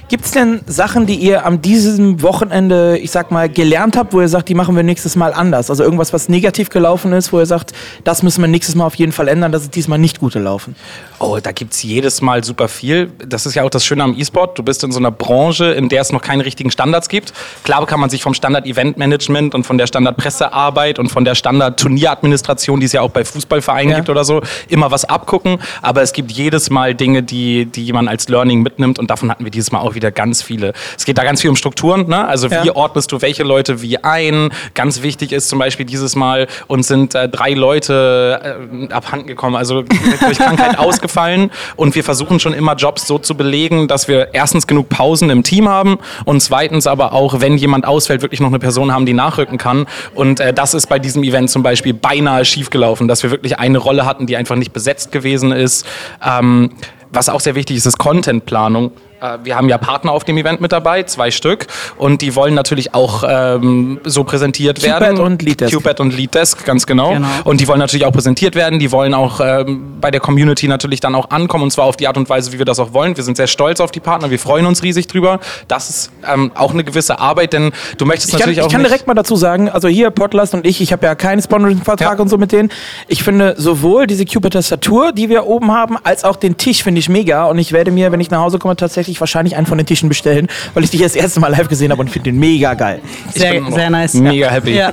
Gibt 0.09 0.25
es 0.25 0.31
denn 0.31 0.63
Sachen, 0.67 1.05
die 1.05 1.17
ihr 1.17 1.45
am 1.45 1.61
diesem 1.61 2.23
Wochenende, 2.23 2.97
ich 2.97 3.11
sag 3.11 3.31
mal, 3.31 3.51
gelernt 3.51 3.95
habt, 3.95 4.15
wo 4.15 4.23
ihr 4.23 4.29
sagt, 4.29 4.49
die 4.49 4.55
machen 4.55 4.75
wir 4.75 4.83
nächstes 4.83 5.17
Mal 5.17 5.35
anders? 5.35 5.69
Also 5.69 5.85
irgendwas, 5.85 6.15
was 6.15 6.31
negativ 6.31 6.71
gelaufen 6.71 7.13
ist, 7.13 7.31
wo 7.31 7.39
ihr 7.41 7.45
sagt, 7.45 7.73
das 8.05 8.23
müssen 8.23 8.41
wir 8.41 8.49
nächstes 8.49 8.75
Mal 8.75 8.87
auf 8.87 8.95
jeden 8.95 9.13
Fall 9.13 9.29
ändern, 9.29 9.53
das 9.53 9.65
ist 9.65 9.75
diesmal 9.75 9.99
nicht 9.99 10.19
gut 10.19 10.33
gelaufen? 10.33 10.77
Oh, 11.19 11.39
da 11.43 11.53
gibt's 11.53 11.83
jedes 11.83 12.23
Mal 12.23 12.43
super 12.43 12.69
viel. 12.69 13.11
Das 13.27 13.45
ist 13.45 13.55
ja 13.55 13.65
auch 13.65 13.71
das 13.71 13.85
Schöne 13.85 14.03
am 14.03 14.15
E-Sport. 14.19 14.59
Du 14.59 14.63
bist 14.63 14.83
in 14.83 14.93
so 14.93 14.99
einer 14.99 15.11
Branche, 15.11 15.67
in 15.73 15.91
der 15.91 16.01
es 16.01 16.11
noch 16.11 16.23
keine 16.23 16.43
richtigen 16.45 16.71
Standards 16.71 17.11
gibt. 17.11 17.35
Klar 17.65 17.85
kann 17.85 18.01
man 18.01 18.09
sich 18.09 18.23
vom 18.23 18.33
Standard-Event-Management 18.33 19.55
und 19.55 19.65
von 19.67 19.77
der 19.77 19.87
Standard-Pressearbeit 19.87 20.99
und 20.99 21.11
von 21.11 21.27
der 21.27 21.35
Standard-Turnieradministration, 21.35 22.81
die 22.81 22.87
es 22.87 22.93
ja 22.93 23.03
auch 23.03 23.11
bei 23.11 23.25
Fußballvereinen 23.27 23.91
Ja. 23.91 23.97
gibt 23.97 24.09
oder 24.09 24.25
so, 24.25 24.41
immer 24.69 24.91
was 24.91 25.05
abgucken. 25.05 25.59
Aber 25.83 26.01
es 26.01 26.15
gibt 26.15 26.33
jedes 26.33 26.71
Mal 26.71 26.95
Dinge, 26.95 27.23
die, 27.23 27.67
die 27.67 27.93
man 27.93 28.09
als 28.09 28.29
Learning 28.29 28.63
mitnimmt 28.63 28.99
und 28.99 29.11
davon 29.11 29.31
hatten 29.31 29.45
wir 29.45 29.51
dieses 29.51 29.71
Mal 29.71 29.81
auch 29.81 29.95
wieder 29.99 30.11
ganz 30.13 30.43
viele. 30.43 30.73
Es 30.97 31.05
geht 31.05 31.19
da 31.19 31.25
ganz 31.25 31.41
viel 31.43 31.51
um 31.51 31.57
Strukturen. 31.57 32.09
Ne? 32.09 32.27
Also 32.27 32.47
Ja. 32.49 32.65
wie 32.65 32.71
ordnest 32.71 33.13
du 33.13 33.21
welche 33.21 33.43
Leute 33.43 33.83
wie 33.83 33.99
ein? 34.03 34.51
Ganz 34.75 35.03
wichtig 35.03 35.33
ist 35.33 35.49
zum 35.49 35.59
Beispiel 35.59 35.85
dieses 35.85 36.15
Mal, 36.17 36.47
uns 36.69 36.87
sind 36.89 37.15
äh, 37.15 37.29
drei 37.29 37.51
Leute 37.53 38.59
äh, 38.89 38.93
abhanden 38.93 39.27
gekommen, 39.27 39.57
also 39.57 39.83
durch 39.83 40.39
Krankheit 40.39 40.79
ausgefallen. 40.79 41.51
Und 41.77 41.95
wir 41.95 42.05
versuchen 42.05 42.39
schon 42.41 42.55
immer 42.55 42.75
Jobs 42.77 43.07
so 43.07 43.19
zu 43.19 43.35
belegen, 43.37 43.89
dass 43.89 44.07
wir 44.09 44.29
erstens 44.33 44.67
genug 44.67 44.89
Pausen 44.89 45.31
im 45.31 45.43
Team 45.43 45.69
haben 45.69 45.99
und 46.25 46.41
zweitens 46.41 46.87
aber 46.87 47.13
auch, 47.13 47.41
wenn 47.41 47.57
jemand 47.59 47.85
ausfällt, 47.87 48.23
wirklich 48.23 48.41
noch 48.41 48.49
eine 48.49 48.59
Person 48.61 48.93
haben, 48.93 49.05
die 49.07 49.15
nachrücken 49.15 49.59
kann. 49.59 49.87
Und 50.15 50.41
äh, 50.41 50.53
das 50.55 50.75
ist 50.75 50.87
bei 50.87 50.99
diesem 50.99 51.23
Event 51.25 51.51
zum 51.51 51.63
Beispiel 51.63 51.93
beinahe 51.95 52.45
schiefgelaufen, 52.45 53.09
dass 53.09 53.23
wir 53.23 53.31
wirklich 53.31 53.59
eine 53.59 53.79
Rolle 53.79 54.07
hatten, 54.07 54.27
die 54.27 54.37
einfach 54.37 54.57
nicht 54.57 54.73
besetzt 54.73 55.11
gewesen 55.13 55.53
ist. 55.53 55.85
Ähm, 56.25 56.71
was 57.11 57.29
auch 57.29 57.41
sehr 57.41 57.55
wichtig 57.55 57.77
ist, 57.79 57.87
ist 57.87 57.99
Contentplanung. 57.99 58.93
Äh, 59.21 59.39
wir 59.45 59.57
haben 59.57 59.69
ja 59.69 59.79
Partner 59.79 60.13
auf 60.13 60.25
dem 60.25 60.37
Event 60.37 60.61
mit 60.61 60.73
dabei, 60.73 61.03
zwei 61.05 61.31
Stück. 61.31 61.67
Und 61.97 62.23
die 62.23 62.35
wollen 62.35 62.55
natürlich 62.55 62.95
auch 62.95 63.25
ähm, 63.29 64.01
so 64.05 64.25
präsentiert 64.25 64.79
Cupid 64.81 65.01
werden. 65.01 65.21
und 65.21 65.43
Leaddesk. 65.43 65.73
Cupid 65.75 66.01
und 66.01 66.17
Leaddesk, 66.17 66.65
ganz 66.65 66.87
genau. 66.87 67.13
Genau. 67.15 67.27
Und 67.45 67.61
die 67.61 67.69
wollen 67.69 67.79
natürlich 67.79 68.07
auch 68.07 68.13
präsentiert 68.13 68.55
werden. 68.55 68.79
Die 68.79 68.93
wollen 68.93 69.15
auch 69.15 69.41
ähm, 69.43 69.97
bei 70.01 70.11
der 70.11 70.21
Community 70.21 70.69
natürlich 70.69 71.01
dann 71.01 71.15
auch 71.15 71.31
ankommen. 71.31 71.65
Und 71.65 71.71
zwar 71.71 71.87
auf 71.87 71.97
die 71.97 72.07
Art 72.07 72.17
und 72.17 72.29
Weise, 72.29 72.53
wie 72.53 72.59
wir 72.59 72.65
das 72.65 72.79
auch 72.79 72.93
wollen. 72.93 73.17
Wir 73.17 73.25
sind 73.25 73.37
sehr 73.37 73.47
stolz 73.47 73.81
auf 73.81 73.91
die 73.91 74.01
Partner. 74.01 74.31
Wir 74.31 74.39
freuen 74.39 74.67
uns 74.67 74.83
riesig 74.83 75.07
drüber. 75.07 75.41
Das 75.69 75.91
ist 75.91 76.11
ähm, 76.33 76.53
auch 76.55 76.73
eine 76.73 76.85
gewisse 76.85 77.19
Arbeit, 77.19 77.53
denn 77.53 77.73
du 77.97 78.05
möchtest 78.07 78.29
Ich 78.29 78.33
kann, 78.33 78.41
natürlich 78.41 78.59
ich 78.59 78.65
auch 78.65 78.71
kann 78.71 78.83
nicht 78.83 78.91
direkt 78.91 79.07
mal 79.07 79.15
dazu 79.15 79.37
sagen, 79.37 79.69
also 79.69 79.89
hier 79.89 80.11
Podlast 80.11 80.55
und 80.55 80.67
ich, 80.67 80.81
ich 80.81 80.93
habe 80.93 81.07
ja 81.07 81.15
keinen 81.15 81.43
Sponsoring-Vertrag 81.43 82.19
Ja. 82.19 82.23
und 82.23 82.29
so 82.29 82.39
mit 82.39 82.53
denen. 82.53 82.71
Ich 83.09 83.23
finde 83.23 83.55
sowohl 83.57 84.07
diese 84.07 84.25
Cupid-Tastatur, 84.25 85.13
die 85.13 85.29
wir 85.29 85.47
oben 85.47 85.73
haben, 85.73 85.97
als 86.03 86.25
auch 86.25 86.37
den 86.37 86.57
Tisch 86.57 86.83
finde 86.83 86.99
ich 87.01 87.09
mega. 87.09 87.47
Und 87.47 87.59
ich 87.59 87.73
werde 87.73 87.91
mir, 87.91 88.13
wenn 88.13 88.21
ich 88.21 88.31
nach 88.31 88.41
Hause 88.41 88.59
komme, 88.59 88.77
tatsächlich 88.77 89.08
wahrscheinlich 89.19 89.57
einen 89.57 89.67
von 89.67 89.79
den 89.79 89.87
Tischen 89.87 90.09
bestellen, 90.09 90.49
weil 90.75 90.85
ich 90.85 90.91
dich 90.91 91.01
das 91.01 91.17
erste 91.17 91.41
Mal 91.41 91.49
live 91.49 91.69
gesehen 91.69 91.91
habe 91.91 92.01
und 92.01 92.11
finde 92.11 92.31
den 92.31 92.39
mega 92.39 92.75
geil. 92.75 93.01
Ich 93.35 93.41
Sehr, 93.41 93.63
sehr 93.71 93.91
nice. 93.91 94.15
Mega 94.15 94.51
happy. 94.51 94.77
Ja. 94.77 94.93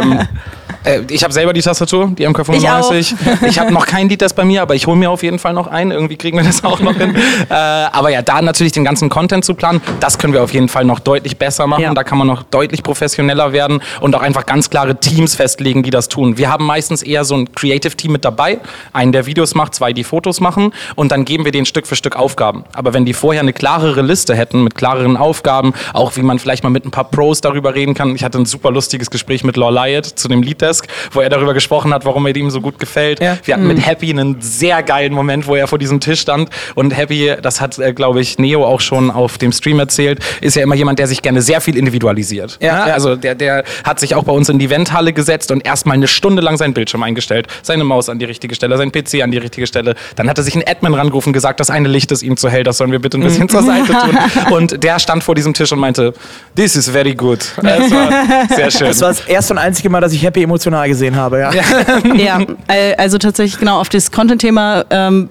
Ähm, 0.00 0.20
äh, 0.84 1.00
ich 1.10 1.22
habe 1.22 1.32
selber 1.32 1.52
die 1.52 1.62
Tastatur, 1.62 2.12
die 2.16 2.26
MK35. 2.26 2.98
Ich 2.98 3.14
Ich, 3.48 3.58
habe 3.58 3.72
noch 3.72 3.86
kein 3.86 4.08
Lied 4.08 4.22
das 4.22 4.34
bei 4.34 4.44
mir, 4.44 4.62
aber 4.62 4.74
ich 4.74 4.86
hole 4.86 4.96
mir 4.96 5.10
auf 5.10 5.22
jeden 5.22 5.38
Fall 5.38 5.52
noch 5.52 5.66
ein. 5.66 5.90
Irgendwie 5.90 6.16
kriegen 6.16 6.36
wir 6.36 6.44
das 6.44 6.64
auch 6.64 6.80
noch 6.80 6.96
hin. 6.96 7.16
Äh, 7.50 7.54
aber 7.54 8.10
ja, 8.10 8.22
da 8.22 8.40
natürlich 8.42 8.72
den 8.72 8.84
ganzen 8.84 9.08
Content 9.08 9.44
zu 9.44 9.54
planen, 9.54 9.80
das 9.98 10.18
können 10.18 10.32
wir 10.32 10.42
auf 10.42 10.52
jeden 10.52 10.68
Fall 10.68 10.84
noch 10.84 11.00
deutlich 11.00 11.36
besser 11.36 11.66
machen. 11.66 11.82
Ja. 11.82 11.94
Da 11.94 12.04
kann 12.04 12.18
man 12.18 12.26
noch 12.26 12.42
deutlich 12.42 12.82
professioneller 12.82 13.52
werden 13.52 13.80
und 14.00 14.14
auch 14.14 14.20
einfach 14.20 14.46
ganz 14.46 14.70
klare 14.70 14.98
Teams 15.00 15.34
festlegen, 15.34 15.82
die 15.82 15.90
das 15.90 16.08
tun. 16.08 16.38
Wir 16.38 16.50
haben 16.50 16.64
meistens 16.66 17.02
eher 17.02 17.24
so 17.24 17.34
ein 17.34 17.52
Creative 17.52 17.96
Team 17.96 18.12
mit 18.12 18.24
dabei. 18.24 18.58
Einen, 18.92 19.12
der 19.12 19.26
Videos 19.26 19.54
macht, 19.54 19.74
zwei, 19.74 19.92
die 19.92 20.04
Fotos 20.04 20.40
machen 20.40 20.72
und 20.94 21.12
dann 21.12 21.24
geben 21.24 21.44
wir 21.44 21.52
denen 21.52 21.66
Stück 21.66 21.86
für 21.86 21.96
Stück 21.96 22.16
Aufgaben. 22.16 22.64
Aber 22.72 22.94
wenn 22.94 23.04
die 23.04 23.14
vorher 23.14 23.42
eine 23.42 23.52
klarere 23.52 24.02
Liste 24.02 24.34
hätten 24.34 24.62
mit 24.62 24.74
klareren 24.74 25.16
Aufgaben, 25.16 25.72
auch 25.92 26.16
wie 26.16 26.22
man 26.22 26.38
vielleicht 26.38 26.62
mal 26.62 26.70
mit 26.70 26.84
ein 26.84 26.90
paar 26.90 27.04
Pros 27.04 27.40
darüber 27.40 27.74
reden 27.74 27.94
kann. 27.94 28.14
Ich 28.14 28.24
hatte 28.24 28.38
ein 28.38 28.46
super 28.46 28.70
lustiges 28.70 29.10
Gespräch 29.10 29.44
mit 29.44 29.56
Law 29.56 29.70
Lyot 29.70 30.06
zu 30.06 30.28
dem 30.28 30.42
Leaddesk, 30.60 30.86
wo 31.12 31.20
er 31.20 31.28
darüber 31.28 31.54
gesprochen 31.54 31.92
hat, 31.92 32.04
warum 32.04 32.26
er 32.26 32.36
ihm 32.36 32.50
so 32.50 32.60
gut 32.60 32.78
gefällt. 32.78 33.20
Ja. 33.20 33.38
Wir 33.44 33.54
hatten 33.54 33.66
mit 33.66 33.84
Happy 33.84 34.10
einen 34.10 34.40
sehr 34.40 34.82
geilen 34.82 35.12
Moment, 35.12 35.46
wo 35.46 35.54
er 35.54 35.66
vor 35.66 35.78
diesem 35.78 36.00
Tisch 36.00 36.20
stand. 36.20 36.50
Und 36.74 36.96
Happy, 36.96 37.34
das 37.40 37.60
hat, 37.60 37.78
äh, 37.78 37.92
glaube 37.92 38.20
ich, 38.20 38.38
Neo 38.38 38.64
auch 38.64 38.80
schon 38.80 39.10
auf 39.10 39.38
dem 39.38 39.52
Stream 39.52 39.78
erzählt, 39.78 40.20
ist 40.40 40.56
ja 40.56 40.62
immer 40.62 40.74
jemand, 40.74 40.98
der 40.98 41.06
sich 41.06 41.22
gerne 41.22 41.42
sehr 41.42 41.60
viel 41.60 41.76
individualisiert. 41.76 42.58
Ja, 42.60 42.88
ja. 42.88 42.94
Also 42.94 43.16
der, 43.16 43.34
der 43.34 43.64
hat 43.84 44.00
sich 44.00 44.14
auch 44.14 44.24
bei 44.24 44.32
uns 44.32 44.48
in 44.48 44.58
die 44.58 44.66
Eventhalle 44.66 45.12
gesetzt 45.12 45.50
und 45.50 45.64
erstmal 45.64 45.96
eine 45.96 46.08
Stunde 46.08 46.42
lang 46.42 46.56
seinen 46.56 46.74
Bildschirm 46.74 47.02
eingestellt, 47.02 47.46
seine 47.62 47.84
Maus 47.84 48.08
an 48.08 48.18
die 48.18 48.24
richtige 48.24 48.54
Stelle, 48.54 48.76
sein 48.76 48.92
PC 48.92 49.22
an 49.22 49.30
die 49.30 49.38
richtige 49.38 49.66
Stelle. 49.66 49.94
Dann 50.16 50.28
hat 50.28 50.38
er 50.38 50.44
sich 50.44 50.54
einen 50.54 50.64
Admin 50.66 50.94
rangerufen, 50.94 51.32
gesagt, 51.32 51.60
das 51.60 51.70
eine 51.70 51.88
Licht 51.88 52.12
ist 52.12 52.22
ihm 52.22 52.36
zu 52.36 52.48
hell, 52.48 52.64
das 52.64 52.78
sollen 52.78 52.92
wir 52.92 52.98
bitte 52.98 53.18
ein 53.18 53.22
bisschen 53.22 53.48
zur 53.48 53.62
Seite 53.62 53.92
tun. 53.92 54.18
Und 54.50 54.82
der 54.82 54.98
stand 54.98 55.24
vor 55.24 55.34
diesem 55.34 55.54
Tisch 55.54 55.72
und 55.72 55.78
meinte, 55.78 56.12
this 56.56 56.76
is 56.76 56.88
very 56.88 57.14
good. 57.14 57.38
Das 57.62 57.90
war 57.90 58.46
sehr 58.54 58.70
schön. 58.70 58.88
Das 58.88 59.00
war 59.00 59.08
das 59.08 59.20
erste 59.20 59.54
und 59.54 59.58
einzige 59.58 59.88
Mal, 59.88 60.00
dass 60.00 60.12
ich 60.12 60.22
Happy 60.22 60.42
emotional 60.50 60.88
gesehen 60.88 61.16
habe, 61.16 61.38
ja. 61.38 61.50
ja, 62.14 62.40
äh, 62.68 62.94
also 62.96 63.18
tatsächlich 63.18 63.58
genau 63.58 63.80
auf 63.80 63.88
das 63.88 64.10
Content-Thema 64.10 64.84
ähm, 64.90 65.28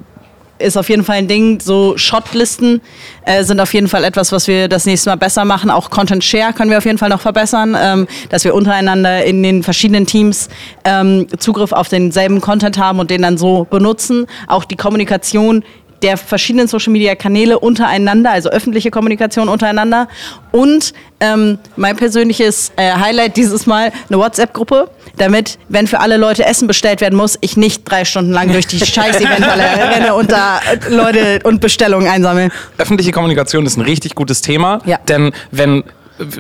ist 0.60 0.78
auf 0.78 0.90
jeden 0.90 1.04
Fall 1.04 1.18
ein 1.18 1.28
Ding. 1.28 1.60
So 1.62 1.98
Shotlisten 1.98 2.82
äh, 3.26 3.44
sind 3.44 3.60
auf 3.60 3.74
jeden 3.74 3.88
Fall 3.88 4.04
etwas, 4.04 4.32
was 4.32 4.48
wir 4.48 4.68
das 4.68 4.86
nächste 4.86 5.10
Mal 5.10 5.16
besser 5.16 5.46
machen. 5.46 5.70
Auch 5.70 5.90
Content 5.90 6.24
Share 6.24 6.54
können 6.54 6.70
wir 6.70 6.78
auf 6.78 6.86
jeden 6.86 6.98
Fall 6.98 7.10
noch 7.10 7.22
verbessern, 7.22 7.76
ähm, 7.80 8.08
dass 8.30 8.44
wir 8.44 8.54
untereinander 8.54 9.24
in 9.26 9.44
den 9.44 9.64
verschiedenen 9.64 10.06
Teams 10.06 10.50
ähm, 10.84 11.28
Zugriff 11.38 11.72
auf 11.72 11.90
denselben 11.90 12.42
Content 12.42 12.78
haben 12.78 13.00
und 13.00 13.10
den 13.10 13.22
dann 13.22 13.38
so 13.38 13.68
benutzen. 13.70 14.26
Auch 14.48 14.66
die 14.66 14.76
Kommunikation 14.76 15.64
der 16.02 16.18
verschiedenen 16.18 16.68
Social 16.68 16.94
Media 16.94 17.16
Kanäle 17.16 17.60
untereinander, 17.60 18.32
also 18.32 18.50
öffentliche 18.50 18.92
Kommunikation 18.92 19.50
untereinander. 19.50 20.08
Und 20.52 20.94
ähm, 21.20 21.60
mein 21.76 21.96
persönliches 21.96 22.72
äh, 22.76 22.94
Highlight 22.94 23.38
dieses 23.38 23.66
Mal 23.66 23.92
eine 24.08 24.18
WhatsApp-Gruppe, 24.18 24.90
damit, 25.20 25.58
wenn 25.70 25.88
für 25.88 26.00
alle 26.00 26.18
Leute 26.18 26.46
Essen 26.46 26.68
bestellt 26.68 27.02
werden 27.02 27.16
muss, 27.16 27.38
ich 27.42 27.58
nicht 27.58 27.84
drei 27.90 28.06
Stunden 28.06 28.32
lang 28.32 28.52
durch 28.52 28.68
die 28.68 28.80
scheiß 28.86 29.18
Eventhalle 29.22 29.64
renne 29.64 30.14
und 30.16 30.32
da 30.32 30.60
äh, 30.60 30.90
Leute 30.94 31.40
und 31.44 31.62
Bestellungen 31.62 32.08
einsammle. 32.08 32.50
öffentliche 32.78 33.12
Kommunikation 33.12 33.66
ist 33.66 33.78
ein 33.78 33.82
richtig 33.82 34.16
gutes 34.16 34.42
Thema, 34.42 34.80
Ja. 34.86 34.98
denn 35.08 35.32
wenn 35.52 35.84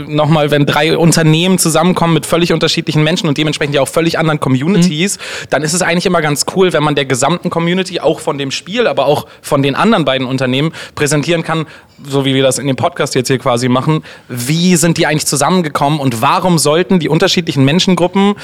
nochmal, 0.07 0.51
wenn 0.51 0.65
drei 0.65 0.97
Unternehmen 0.97 1.57
zusammenkommen 1.57 2.13
mit 2.13 2.25
völlig 2.25 2.53
unterschiedlichen 2.53 3.03
Menschen 3.03 3.27
und 3.27 3.37
dementsprechend 3.37 3.75
ja 3.75 3.81
auch 3.81 3.87
völlig 3.87 4.17
anderen 4.19 4.39
Communities, 4.39 5.17
dann 5.49 5.61
ist 5.63 5.73
es 5.73 5.81
eigentlich 5.81 6.05
immer 6.05 6.21
ganz 6.21 6.45
cool, 6.55 6.73
wenn 6.73 6.83
man 6.83 6.95
der 6.95 7.05
gesamten 7.05 7.49
Community, 7.49 7.99
auch 7.99 8.19
von 8.19 8.37
dem 8.37 8.51
Spiel, 8.51 8.87
aber 8.87 9.05
auch 9.05 9.27
von 9.41 9.63
den 9.63 9.75
anderen 9.75 10.05
beiden 10.05 10.27
Unternehmen 10.27 10.71
präsentieren 10.95 11.43
kann, 11.43 11.65
so 12.07 12.25
wie 12.25 12.33
wir 12.33 12.43
das 12.43 12.57
in 12.59 12.67
dem 12.67 12.75
Podcast 12.77 13.15
jetzt 13.15 13.27
hier 13.27 13.39
quasi 13.39 13.67
machen, 13.69 14.03
wie 14.27 14.75
sind 14.75 14.97
die 14.97 15.05
eigentlich 15.05 15.25
zusammengekommen 15.25 15.99
und 15.99 16.21
warum 16.21 16.57
sollten 16.57 16.99
die 16.99 17.09
unterschiedlichen 17.09 17.65
Menschengruppen, 17.65 18.35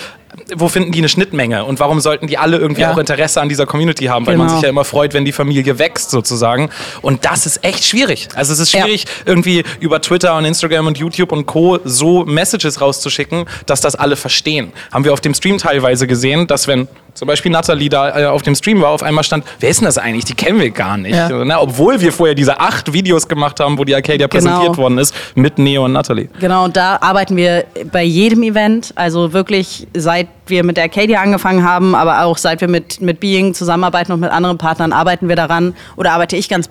wo 0.57 0.67
finden 0.67 0.91
die 0.91 0.97
eine 0.99 1.07
Schnittmenge 1.07 1.63
und 1.63 1.79
warum 1.79 2.01
sollten 2.01 2.27
die 2.27 2.37
alle 2.37 2.57
irgendwie 2.57 2.81
Ja. 2.81 2.91
auch 2.91 2.97
Interesse 2.97 3.39
an 3.39 3.47
dieser 3.47 3.65
Community 3.65 4.05
haben, 4.05 4.27
weil 4.27 4.35
man 4.35 4.47
Genau. 4.47 4.57
sich 4.59 4.63
ja 4.63 4.69
immer 4.69 4.83
freut, 4.83 5.13
wenn 5.13 5.23
die 5.23 5.31
Familie 5.31 5.79
wächst 5.79 6.09
sozusagen. 6.11 6.69
Und 7.01 7.23
das 7.23 7.45
ist 7.45 7.63
echt 7.63 7.85
schwierig. 7.85 8.27
Also 8.35 8.51
es 8.51 8.59
ist 8.59 8.73
Ja. 8.73 8.81
schwierig, 8.83 9.05
irgendwie 9.25 9.63
über 9.79 10.01
Twitter 10.01 10.35
und 10.37 10.43
Instagram 10.43 10.87
und 10.87 10.97
YouTube 10.97 11.24
und 11.31 11.45
Co. 11.45 11.79
so 11.83 12.25
Messages 12.25 12.81
rauszuschicken, 12.81 13.45
dass 13.65 13.81
das 13.81 13.95
alle 13.95 14.15
verstehen. 14.15 14.71
Haben 14.91 15.05
wir 15.05 15.13
auf 15.13 15.21
dem 15.21 15.33
Stream 15.33 15.57
teilweise 15.57 16.07
gesehen, 16.07 16.47
dass 16.47 16.67
wenn 16.67 16.87
zum 17.15 17.27
Beispiel 17.27 17.51
Natalie 17.51 17.89
da 17.89 18.19
äh, 18.19 18.25
auf 18.25 18.41
dem 18.41 18.55
Stream 18.55 18.81
war, 18.81 18.89
auf 18.89 19.01
einmal 19.01 19.23
stand, 19.23 19.45
wer 19.59 19.69
ist 19.69 19.79
denn 19.79 19.85
das 19.85 19.97
eigentlich? 19.97 20.25
Die 20.25 20.33
kennen 20.33 20.59
wir 20.59 20.69
gar 20.69 20.97
nicht. 20.97 21.15
Ja. 21.15 21.29
So, 21.29 21.43
ne? 21.43 21.59
Obwohl 21.59 22.01
wir 22.01 22.11
vorher 22.11 22.35
diese 22.35 22.59
acht 22.59 22.91
Videos 22.91 23.27
gemacht 23.27 23.59
haben, 23.59 23.79
wo 23.79 23.85
die 23.85 23.95
Arcadia 23.95 24.27
präsentiert 24.27 24.77
worden 24.77 24.97
ist, 24.97 25.15
mit 25.33 25.57
Neo 25.57 25.85
und 25.85 25.93
Natalie. 25.93 26.27
Genau, 26.39 26.65
und 26.65 26.75
da 26.75 26.97
arbeiten 26.99 27.37
wir 27.37 27.65
bei 27.91 28.03
jedem 28.03 28.43
Event, 28.43 28.91
also 28.95 29.31
wirklich 29.33 29.87
seit 29.95 30.27
wir 30.47 30.63
mit 30.63 30.77
der 30.77 30.83
Arcadia 30.83 31.21
angefangen 31.21 31.63
haben, 31.63 31.95
aber 31.95 32.23
auch 32.25 32.37
seit 32.37 32.61
wir 32.61 32.67
mit, 32.67 33.01
mit 33.01 33.19
Being 33.19 33.53
zusammenarbeiten 33.53 34.11
und 34.11 34.19
mit 34.19 34.31
anderen 34.31 34.57
Partnern, 34.57 34.91
arbeiten 34.91 35.29
wir 35.29 35.35
daran 35.35 35.73
oder 35.95 36.11
arbeite 36.11 36.35
ich 36.35 36.49
ganz 36.49 36.69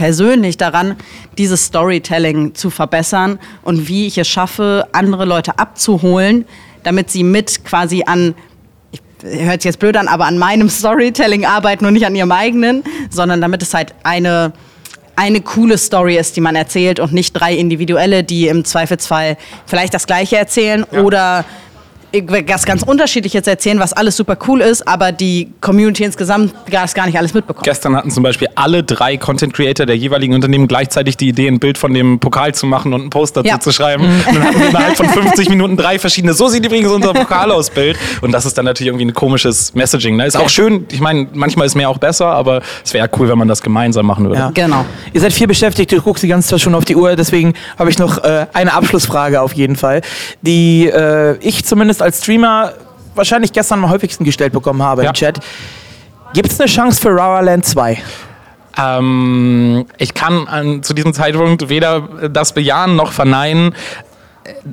persönlich 0.00 0.56
daran, 0.56 0.96
dieses 1.36 1.66
Storytelling 1.66 2.54
zu 2.54 2.70
verbessern 2.70 3.38
und 3.62 3.86
wie 3.86 4.06
ich 4.06 4.16
es 4.16 4.26
schaffe, 4.28 4.88
andere 4.92 5.26
Leute 5.26 5.58
abzuholen, 5.58 6.46
damit 6.84 7.10
sie 7.10 7.22
mit 7.22 7.66
quasi 7.66 8.04
an 8.06 8.34
ich- 8.92 9.02
hört 9.44 9.60
sich 9.60 9.68
jetzt 9.68 9.78
blöd 9.78 9.98
an, 9.98 10.08
aber 10.08 10.24
an 10.24 10.38
meinem 10.38 10.70
Storytelling 10.80 11.44
arbeiten 11.44 11.84
und 11.84 11.92
nicht 11.92 12.06
an 12.06 12.16
ihrem 12.16 12.32
eigenen, 12.32 12.82
sondern 13.10 13.42
damit 13.42 13.60
es 13.60 13.74
halt 13.74 13.92
eine, 14.02 14.52
eine 15.16 15.42
coole 15.42 15.76
Story 15.76 16.16
ist, 16.16 16.34
die 16.34 16.40
man 16.40 16.56
erzählt 16.56 16.98
und 16.98 17.12
nicht 17.12 17.34
drei 17.34 17.54
individuelle, 17.54 18.24
die 18.24 18.48
im 18.48 18.64
Zweifelsfall 18.64 19.36
vielleicht 19.66 19.92
das 19.92 20.06
Gleiche 20.06 20.38
erzählen 20.38 20.82
oder 20.84 21.44
was 22.48 22.64
ganz 22.64 22.82
Unterschiedliches 22.82 23.46
erzählen, 23.46 23.78
was 23.78 23.92
alles 23.92 24.16
super 24.16 24.36
cool 24.48 24.60
ist, 24.60 24.86
aber 24.86 25.12
die 25.12 25.52
Community 25.60 26.04
insgesamt 26.04 26.54
das 26.70 26.94
gar 26.94 27.06
nicht 27.06 27.16
alles 27.18 27.34
mitbekommt. 27.34 27.64
Gestern 27.64 27.96
hatten 27.96 28.10
zum 28.10 28.22
Beispiel 28.22 28.48
alle 28.54 28.82
drei 28.82 29.16
Content 29.16 29.54
Creator 29.54 29.86
der 29.86 29.96
jeweiligen 29.96 30.34
Unternehmen 30.34 30.68
gleichzeitig 30.68 31.16
die 31.16 31.28
Idee, 31.28 31.48
ein 31.48 31.58
Bild 31.60 31.78
von 31.78 31.92
dem 31.94 32.18
Pokal 32.18 32.54
zu 32.54 32.66
machen 32.66 32.92
und 32.92 33.00
einen 33.02 33.10
Post 33.10 33.36
dazu 33.36 33.48
Ja. 33.48 33.60
zu 33.60 33.72
schreiben. 33.72 34.04
Und 34.04 34.34
dann 34.36 34.44
hatten 34.44 34.58
wir 34.60 34.68
innerhalb 34.70 34.96
von 34.96 35.08
50 35.08 35.48
Minuten 35.48 35.76
drei 35.76 35.98
verschiedene. 35.98 36.34
So 36.34 36.48
sieht 36.48 36.64
übrigens 36.64 36.90
unser 36.90 37.12
Pokal 37.12 37.50
aus 37.52 37.70
Bild. 37.70 37.96
Und 38.20 38.32
das 38.32 38.44
ist 38.46 38.56
dann 38.58 38.64
natürlich 38.64 38.88
irgendwie 38.88 39.06
ein 39.06 39.14
komisches 39.14 39.74
Messaging. 39.74 40.16
Ne? 40.16 40.26
Ist 40.26 40.36
auch 40.36 40.48
schön. 40.48 40.86
Ich 40.90 41.00
meine, 41.00 41.28
manchmal 41.34 41.66
ist 41.66 41.74
mehr 41.74 41.88
auch 41.88 41.98
besser, 41.98 42.26
aber 42.26 42.62
es 42.84 42.92
wäre 42.94 43.06
ja 43.06 43.12
cool, 43.18 43.28
wenn 43.28 43.38
man 43.38 43.48
das 43.48 43.62
gemeinsam 43.62 44.06
machen 44.06 44.24
würde. 44.26 44.38
Ja. 44.40 44.50
Genau. 44.52 44.84
Ihr 45.12 45.20
seid 45.20 45.32
viel 45.32 45.46
beschäftigt, 45.46 45.92
du 45.92 46.00
guckst 46.00 46.22
die 46.22 46.28
ganze 46.28 46.48
Zeit 46.48 46.60
schon 46.60 46.74
auf 46.74 46.84
die 46.84 46.96
Uhr, 46.96 47.16
deswegen 47.16 47.54
habe 47.78 47.90
ich 47.90 47.98
noch 47.98 48.18
äh, 48.24 48.46
eine 48.52 48.72
Abschlussfrage 48.72 49.40
auf 49.40 49.52
jeden 49.52 49.76
Fall, 49.76 50.02
die 50.42 50.86
äh, 50.88 51.36
ich 51.40 51.64
zumindest 51.64 51.99
als 52.02 52.22
Streamer 52.22 52.72
wahrscheinlich 53.14 53.52
gestern 53.52 53.84
am 53.84 53.90
häufigsten 53.90 54.24
gestellt 54.24 54.52
bekommen 54.52 54.82
habe 54.82 55.02
Ja. 55.02 55.08
im 55.10 55.14
Chat. 55.14 55.40
Gibt 56.32 56.50
es 56.50 56.60
eine 56.60 56.68
Chance 56.68 57.00
für 57.00 57.08
Rowerland 57.10 57.64
2? 57.64 57.98
Ähm, 58.78 59.84
ich 59.98 60.14
kann 60.14 60.46
an, 60.46 60.82
zu 60.82 60.94
diesem 60.94 61.12
Zeitpunkt 61.12 61.68
weder 61.68 62.00
das 62.30 62.52
bejahen 62.52 62.96
noch 62.96 63.12
verneinen. 63.12 63.74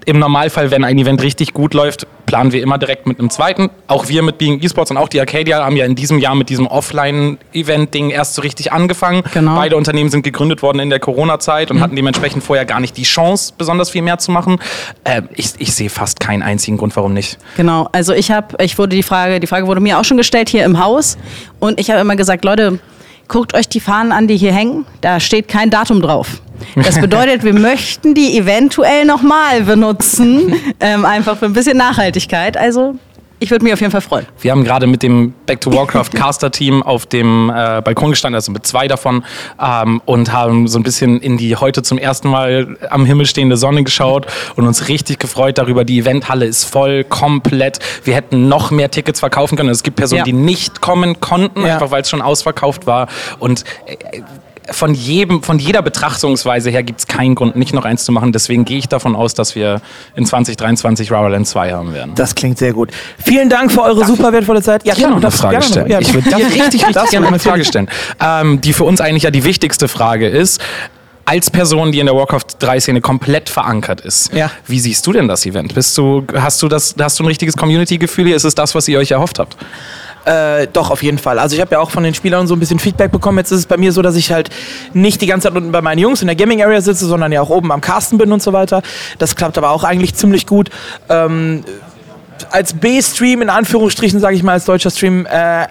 Im 0.05 0.19
Normalfall, 0.19 0.71
wenn 0.71 0.83
ein 0.83 0.97
Event 0.97 1.21
richtig 1.21 1.53
gut 1.53 1.73
läuft, 1.73 2.07
planen 2.25 2.51
wir 2.51 2.61
immer 2.61 2.77
direkt 2.77 3.07
mit 3.07 3.19
einem 3.19 3.29
zweiten. 3.29 3.69
Auch 3.87 4.07
wir 4.07 4.21
mit 4.21 4.37
Being 4.37 4.61
Esports 4.61 4.91
und 4.91 4.97
auch 4.97 5.09
die 5.09 5.19
Arcadia 5.19 5.63
haben 5.63 5.75
ja 5.75 5.85
in 5.85 5.95
diesem 5.95 6.19
Jahr 6.19 6.35
mit 6.35 6.49
diesem 6.49 6.67
Offline-Event-Ding 6.67 8.09
erst 8.09 8.35
so 8.35 8.41
richtig 8.41 8.71
angefangen. 8.71 9.23
Genau. 9.33 9.55
Beide 9.55 9.75
Unternehmen 9.75 10.09
sind 10.09 10.23
gegründet 10.23 10.61
worden 10.61 10.79
in 10.79 10.89
der 10.89 10.99
Corona-Zeit 10.99 11.71
und 11.71 11.81
hatten 11.81 11.95
dementsprechend 11.95 12.43
vorher 12.43 12.65
gar 12.65 12.79
nicht 12.79 12.95
die 12.97 13.03
Chance, 13.03 13.53
besonders 13.57 13.89
viel 13.89 14.01
mehr 14.01 14.19
zu 14.19 14.31
machen. 14.31 14.59
Äh, 15.03 15.23
ich, 15.35 15.53
ich 15.57 15.73
sehe 15.73 15.89
fast 15.89 16.19
keinen 16.19 16.43
einzigen 16.43 16.77
Grund, 16.77 16.95
warum 16.95 17.13
nicht. 17.13 17.37
Genau, 17.55 17.89
also 17.91 18.13
ich 18.13 18.31
habe, 18.31 18.63
ich 18.63 18.77
wurde 18.77 18.95
die 18.95 19.03
Frage, 19.03 19.39
die 19.39 19.47
Frage 19.47 19.67
wurde 19.67 19.81
mir 19.81 19.99
auch 19.99 20.05
schon 20.05 20.17
gestellt 20.17 20.49
hier 20.49 20.65
im 20.65 20.83
Haus 20.83 21.17
und 21.59 21.79
ich 21.79 21.89
habe 21.89 22.01
immer 22.01 22.15
gesagt, 22.15 22.45
Leute, 22.45 22.79
guckt 23.27 23.53
euch 23.53 23.67
die 23.69 23.79
Fahnen 23.79 24.11
an, 24.11 24.27
die 24.27 24.37
hier 24.37 24.53
hängen, 24.53 24.85
da 25.01 25.19
steht 25.19 25.47
kein 25.47 25.69
Datum 25.69 26.01
drauf. 26.01 26.41
Das 26.75 26.99
bedeutet, 27.01 27.43
wir 27.43 27.53
möchten 27.53 28.13
die 28.13 28.37
eventuell 28.37 29.05
nochmal 29.05 29.61
benutzen, 29.61 30.53
ähm, 30.79 31.05
einfach 31.05 31.37
für 31.37 31.45
ein 31.45 31.53
bisschen 31.53 31.77
Nachhaltigkeit. 31.77 32.57
Also 32.57 32.95
ich 33.39 33.51
würde 33.51 33.63
mich 33.63 33.73
auf 33.73 33.79
jeden 33.79 33.91
Fall 33.91 34.01
freuen. 34.01 34.25
Wir 34.41 34.51
haben 34.51 34.63
gerade 34.63 34.87
mit 34.87 35.03
dem 35.03 35.33
Back 35.45 35.61
to 35.61 35.71
Warcraft 35.73 36.09
Caster 36.15 36.49
Team 36.51 36.81
auf 36.81 37.05
dem 37.05 37.49
äh, 37.49 37.81
Balkon 37.81 38.09
gestanden, 38.11 38.35
also 38.35 38.51
mit 38.51 38.65
zwei 38.65 38.87
davon, 38.87 39.23
ähm, 39.61 40.01
und 40.05 40.33
haben 40.33 40.67
so 40.67 40.79
ein 40.79 40.83
bisschen 40.83 41.19
in 41.21 41.37
die 41.37 41.55
heute 41.55 41.83
zum 41.83 41.97
ersten 41.97 42.29
Mal 42.29 42.77
am 42.89 43.05
Himmel 43.05 43.25
stehende 43.25 43.57
Sonne 43.57 43.83
geschaut 43.83 44.25
und 44.55 44.65
uns 44.67 44.87
richtig 44.87 45.19
gefreut 45.19 45.57
darüber. 45.57 45.85
Die 45.85 45.99
Eventhalle 45.99 46.45
ist 46.45 46.63
voll, 46.65 47.03
komplett. 47.03 47.79
Wir 48.03 48.15
hätten 48.15 48.47
noch 48.47 48.71
mehr 48.71 48.89
Tickets 48.91 49.19
verkaufen 49.19 49.55
können. 49.57 49.69
Es 49.69 49.83
gibt 49.83 49.97
Personen, 49.97 50.19
Ja. 50.19 50.23
die 50.23 50.33
nicht 50.33 50.81
kommen 50.81 51.19
konnten, 51.19 51.65
Ja. 51.65 51.73
einfach 51.75 51.91
weil 51.91 52.01
es 52.01 52.09
schon 52.09 52.21
ausverkauft 52.21 52.87
war. 52.87 53.07
Und 53.39 53.63
äh, 53.85 54.21
von, 54.71 54.93
jedem, 54.93 55.43
von 55.43 55.59
jeder 55.59 55.81
Betrachtungsweise 55.81 56.69
her 56.69 56.83
gibt 56.83 56.99
es 56.99 57.07
keinen 57.07 57.35
Grund, 57.35 57.55
nicht 57.55 57.73
noch 57.73 57.85
eins 57.85 58.03
zu 58.05 58.11
machen. 58.11 58.31
Deswegen 58.31 58.65
gehe 58.65 58.77
ich 58.77 58.87
davon 58.87 59.15
aus, 59.15 59.33
dass 59.33 59.55
wir 59.55 59.81
in 60.15 60.25
2023 60.25 61.11
Rubberland 61.11 61.47
2 61.47 61.71
haben 61.73 61.93
werden. 61.93 62.13
Das 62.15 62.35
klingt 62.35 62.57
sehr 62.57 62.73
gut. 62.73 62.91
Vielen 63.23 63.49
Dank 63.49 63.71
für 63.71 63.81
eure 63.81 64.05
super 64.05 64.31
wertvolle 64.33 64.61
Zeit. 64.61 64.85
Ja, 64.85 64.93
Ich 64.93 65.01
kann 65.01 65.11
noch 65.11 65.17
eine 65.17 65.31
Frage 65.31 65.61
stellen. 65.61 65.89
Ja, 65.89 65.99
ich 65.99 66.13
würde 66.13 66.29
dir 66.29 66.37
richtig, 66.37 66.85
richtig 66.85 66.95
gerne 67.11 67.27
eine 67.27 67.39
Frage 67.39 67.65
stellen. 67.65 67.89
Ähm, 68.19 68.61
die 68.61 68.73
für 68.73 68.83
uns 68.83 69.01
eigentlich 69.01 69.23
ja 69.23 69.31
die 69.31 69.43
wichtigste 69.43 69.87
Frage 69.87 70.27
ist, 70.27 70.61
als 71.25 71.51
Person, 71.51 71.91
die 71.91 71.99
in 71.99 72.05
der 72.05 72.15
Warcraft 72.15 72.45
3 72.59 72.79
Szene 72.79 73.01
komplett 73.01 73.49
verankert 73.49 73.99
ist, 73.99 74.33
Ja. 74.33 74.49
wie 74.65 74.79
siehst 74.79 75.05
du 75.05 75.11
denn 75.11 75.27
das 75.27 75.45
Event? 75.45 75.73
Bist 75.75 75.97
du, 75.97 76.25
hast 76.33 76.61
du 76.61 76.69
das, 76.69 76.95
hast 76.97 77.19
du 77.19 77.23
ein 77.23 77.27
richtiges 77.27 77.57
Community-Gefühl 77.57 78.27
hier? 78.27 78.35
Ist 78.37 78.45
es 78.45 78.55
das, 78.55 78.73
was 78.75 78.87
ihr 78.87 78.97
euch 78.97 79.11
erhofft 79.11 79.37
habt? 79.39 79.57
Äh, 80.27 80.67
doch, 80.73 80.91
auf 80.91 81.03
jeden 81.03 81.19
Fall. 81.19 81.39
Also 81.39 81.55
ich 81.55 81.61
habe 81.61 81.71
ja 81.71 81.79
auch 81.79 81.89
von 81.89 82.03
den 82.03 82.13
Spielern 82.13 82.47
so 82.47 82.55
ein 82.55 82.59
bisschen 82.59 82.79
Feedback 82.79 83.13
bekommen. 83.13 83.37
Jetzt 83.37 83.51
ist 83.51 83.59
es 83.59 83.65
bei 83.65 83.77
mir 83.77 83.93
so, 83.93 84.01
dass 84.01 84.17
ich 84.17 84.29
halt 84.33 84.49
nicht 84.93 85.21
die 85.21 85.25
ganze 85.25 85.47
Zeit 85.47 85.55
unten 85.55 85.71
bei 85.71 85.81
meinen 85.81 85.99
Jungs 85.99 86.21
in 86.21 86.27
der 86.27 86.35
Gaming 86.35 86.61
Area 86.61 86.81
sitze, 86.81 87.05
sondern 87.05 87.31
ja 87.31 87.41
auch 87.41 87.49
oben 87.49 87.71
am 87.71 87.79
Casten 87.79 88.17
bin 88.17 88.33
und 88.33 88.43
so 88.43 88.51
weiter. 88.51 88.81
Das 89.19 89.37
klappt 89.37 89.57
aber 89.57 89.69
auch 89.69 89.85
eigentlich 89.85 90.15
ziemlich 90.15 90.45
gut. 90.45 90.69
Ähm, 91.07 91.63
als 92.51 92.73
B-Stream, 92.73 93.41
in 93.41 93.49
Anführungsstrichen, 93.49 94.19
sage 94.19 94.35
ich 94.35 94.43
mal, 94.43 94.51
als 94.51 94.65
deutscher 94.65 94.89
Stream, 94.89 95.25
äh, 95.27 95.67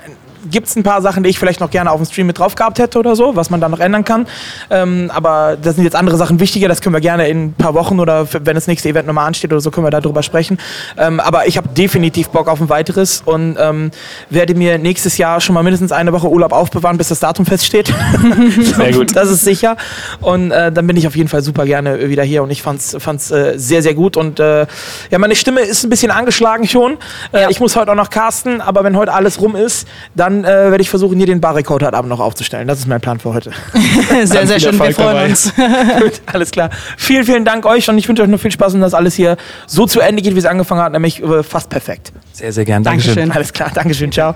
gibt 0.51 0.69
es 0.69 0.77
ein 0.77 0.83
paar 0.83 1.03
Sachen, 1.03 1.23
die 1.23 1.31
ich 1.31 1.39
vielleicht 1.39 1.61
noch 1.61 1.71
gerne 1.71 1.91
auf 1.91 2.01
dem 2.01 2.07
Stream 2.07 2.27
mit 2.27 2.39
drauf 2.39 2.55
gehabt 2.55 2.79
hätte 2.79 2.99
oder 2.99 3.17
so, 3.17 3.37
was 3.37 3.51
man 3.51 3.61
dann 3.61 3.71
noch 3.71 3.81
ändern 3.81 4.05
kann. 4.05 4.27
Ähm, 4.71 5.11
aber 5.15 5.57
da 5.61 5.73
sind 5.73 5.85
jetzt 5.85 5.97
andere 5.97 6.17
Sachen 6.17 6.41
wichtiger, 6.41 6.69
das 6.69 6.81
können 6.81 6.95
wir 6.95 7.01
gerne 7.01 7.29
in 7.29 7.47
ein 7.47 7.53
paar 7.55 7.75
Wochen 7.75 8.01
oder 8.01 8.27
wenn 8.33 8.55
das 8.55 8.67
nächste 8.67 8.89
Event 8.89 9.07
nochmal 9.07 9.27
ansteht 9.27 9.53
oder 9.53 9.61
so, 9.61 9.71
können 9.71 9.87
wir 9.87 9.91
darüber 9.91 10.23
sprechen. 10.23 10.59
Ähm, 10.99 11.21
aber 11.21 11.47
ich 11.47 11.57
habe 11.57 11.69
definitiv 11.69 12.29
Bock 12.31 12.49
auf 12.49 12.61
ein 12.61 12.69
weiteres 12.69 13.23
und 13.25 13.57
ähm, 13.61 13.91
werde 14.31 14.55
mir 14.55 14.79
nächstes 14.79 15.19
Jahr 15.19 15.41
schon 15.41 15.55
mal 15.55 15.63
mindestens 15.63 15.93
eine 15.93 16.13
Woche 16.13 16.29
Urlaub 16.29 16.53
aufbewahren, 16.53 16.99
bis 16.99 17.09
das 17.09 17.21
Datum 17.21 17.47
feststeht. 17.47 17.93
Sehr 18.61 18.93
gut. 18.93 19.15
Das 19.17 19.31
ist 19.31 19.45
sicher. 19.45 19.77
Und 20.21 20.51
äh, 20.51 20.73
dann 20.73 20.87
bin 20.87 20.97
ich 20.97 21.07
auf 21.07 21.17
jeden 21.17 21.29
Fall 21.29 21.43
super 21.43 21.65
gerne 21.65 22.09
wieder 22.09 22.23
hier 22.23 22.43
und 22.43 22.51
ich 22.51 22.63
fand's, 22.63 22.97
fand's 22.99 23.31
äh, 23.31 23.55
sehr, 23.59 23.83
sehr 23.83 23.95
gut. 23.95 24.17
Und 24.17 24.41
äh, 24.41 24.67
ja, 25.11 25.19
meine 25.19 25.35
Stimme 25.37 25.61
ist 25.61 25.85
ein 25.85 25.91
bisschen 25.91 26.11
angeschlagen 26.11 26.67
schon. 26.67 26.99
Äh, 27.33 27.47
Ich 27.51 27.61
muss 27.61 27.77
heute 27.77 27.93
auch 27.93 27.97
noch 27.97 28.11
casten, 28.11 28.61
aber 28.61 28.85
wenn 28.85 28.97
heute 28.97 29.13
alles 29.13 29.41
rum 29.41 29.57
ist, 29.57 29.87
dann 30.15 30.36
äh, 30.45 30.71
werde 30.71 30.81
ich 30.81 30.91
versuchen, 30.91 31.17
hier 31.17 31.27
den 31.27 31.41
Barrekord 31.41 31.83
heute 31.83 31.97
Abend 31.97 32.09
noch 32.09 32.21
aufzustellen. 32.21 32.69
Das 32.69 32.79
ist 32.79 32.87
mein 32.87 33.01
Plan 33.01 33.19
für 33.19 33.33
heute. 33.35 33.51
Sehr, 34.25 34.47
sehr 34.47 34.61
schön. 34.61 34.79
Wir 34.79 34.93
freuen 34.93 35.09
dabei. 35.09 35.27
uns. 35.27 35.53
gut, 36.01 36.21
alles 36.27 36.51
klar. 36.51 36.71
Vielen, 36.97 37.25
vielen 37.25 37.45
Dank 37.45 37.67
euch 37.67 37.89
und 37.89 37.99
ich 37.99 38.09
wünsche 38.09 38.23
euch 38.23 38.29
noch 38.29 38.41
viel 38.41 38.51
Spaß 38.51 38.75
und 38.75 38.81
dass 38.81 38.95
alles 38.95 39.15
hier 39.15 39.37
so 39.67 39.87
zu 39.87 40.01
Ende 40.01 40.23
geht, 40.23 40.35
wie 40.35 40.39
es 40.39 40.47
angefangen 40.47 40.81
hat, 40.81 40.93
nämlich 40.93 41.23
äh, 41.23 41.43
fast 41.43 41.69
perfekt. 41.71 42.13
Sehr, 42.33 42.53
sehr 42.53 42.65
gern. 42.65 42.83
Dankeschön. 42.83 43.31
Alles 43.31 43.53
klar, 43.53 43.71
Dankeschön, 43.75 44.13
ciao. 44.13 44.35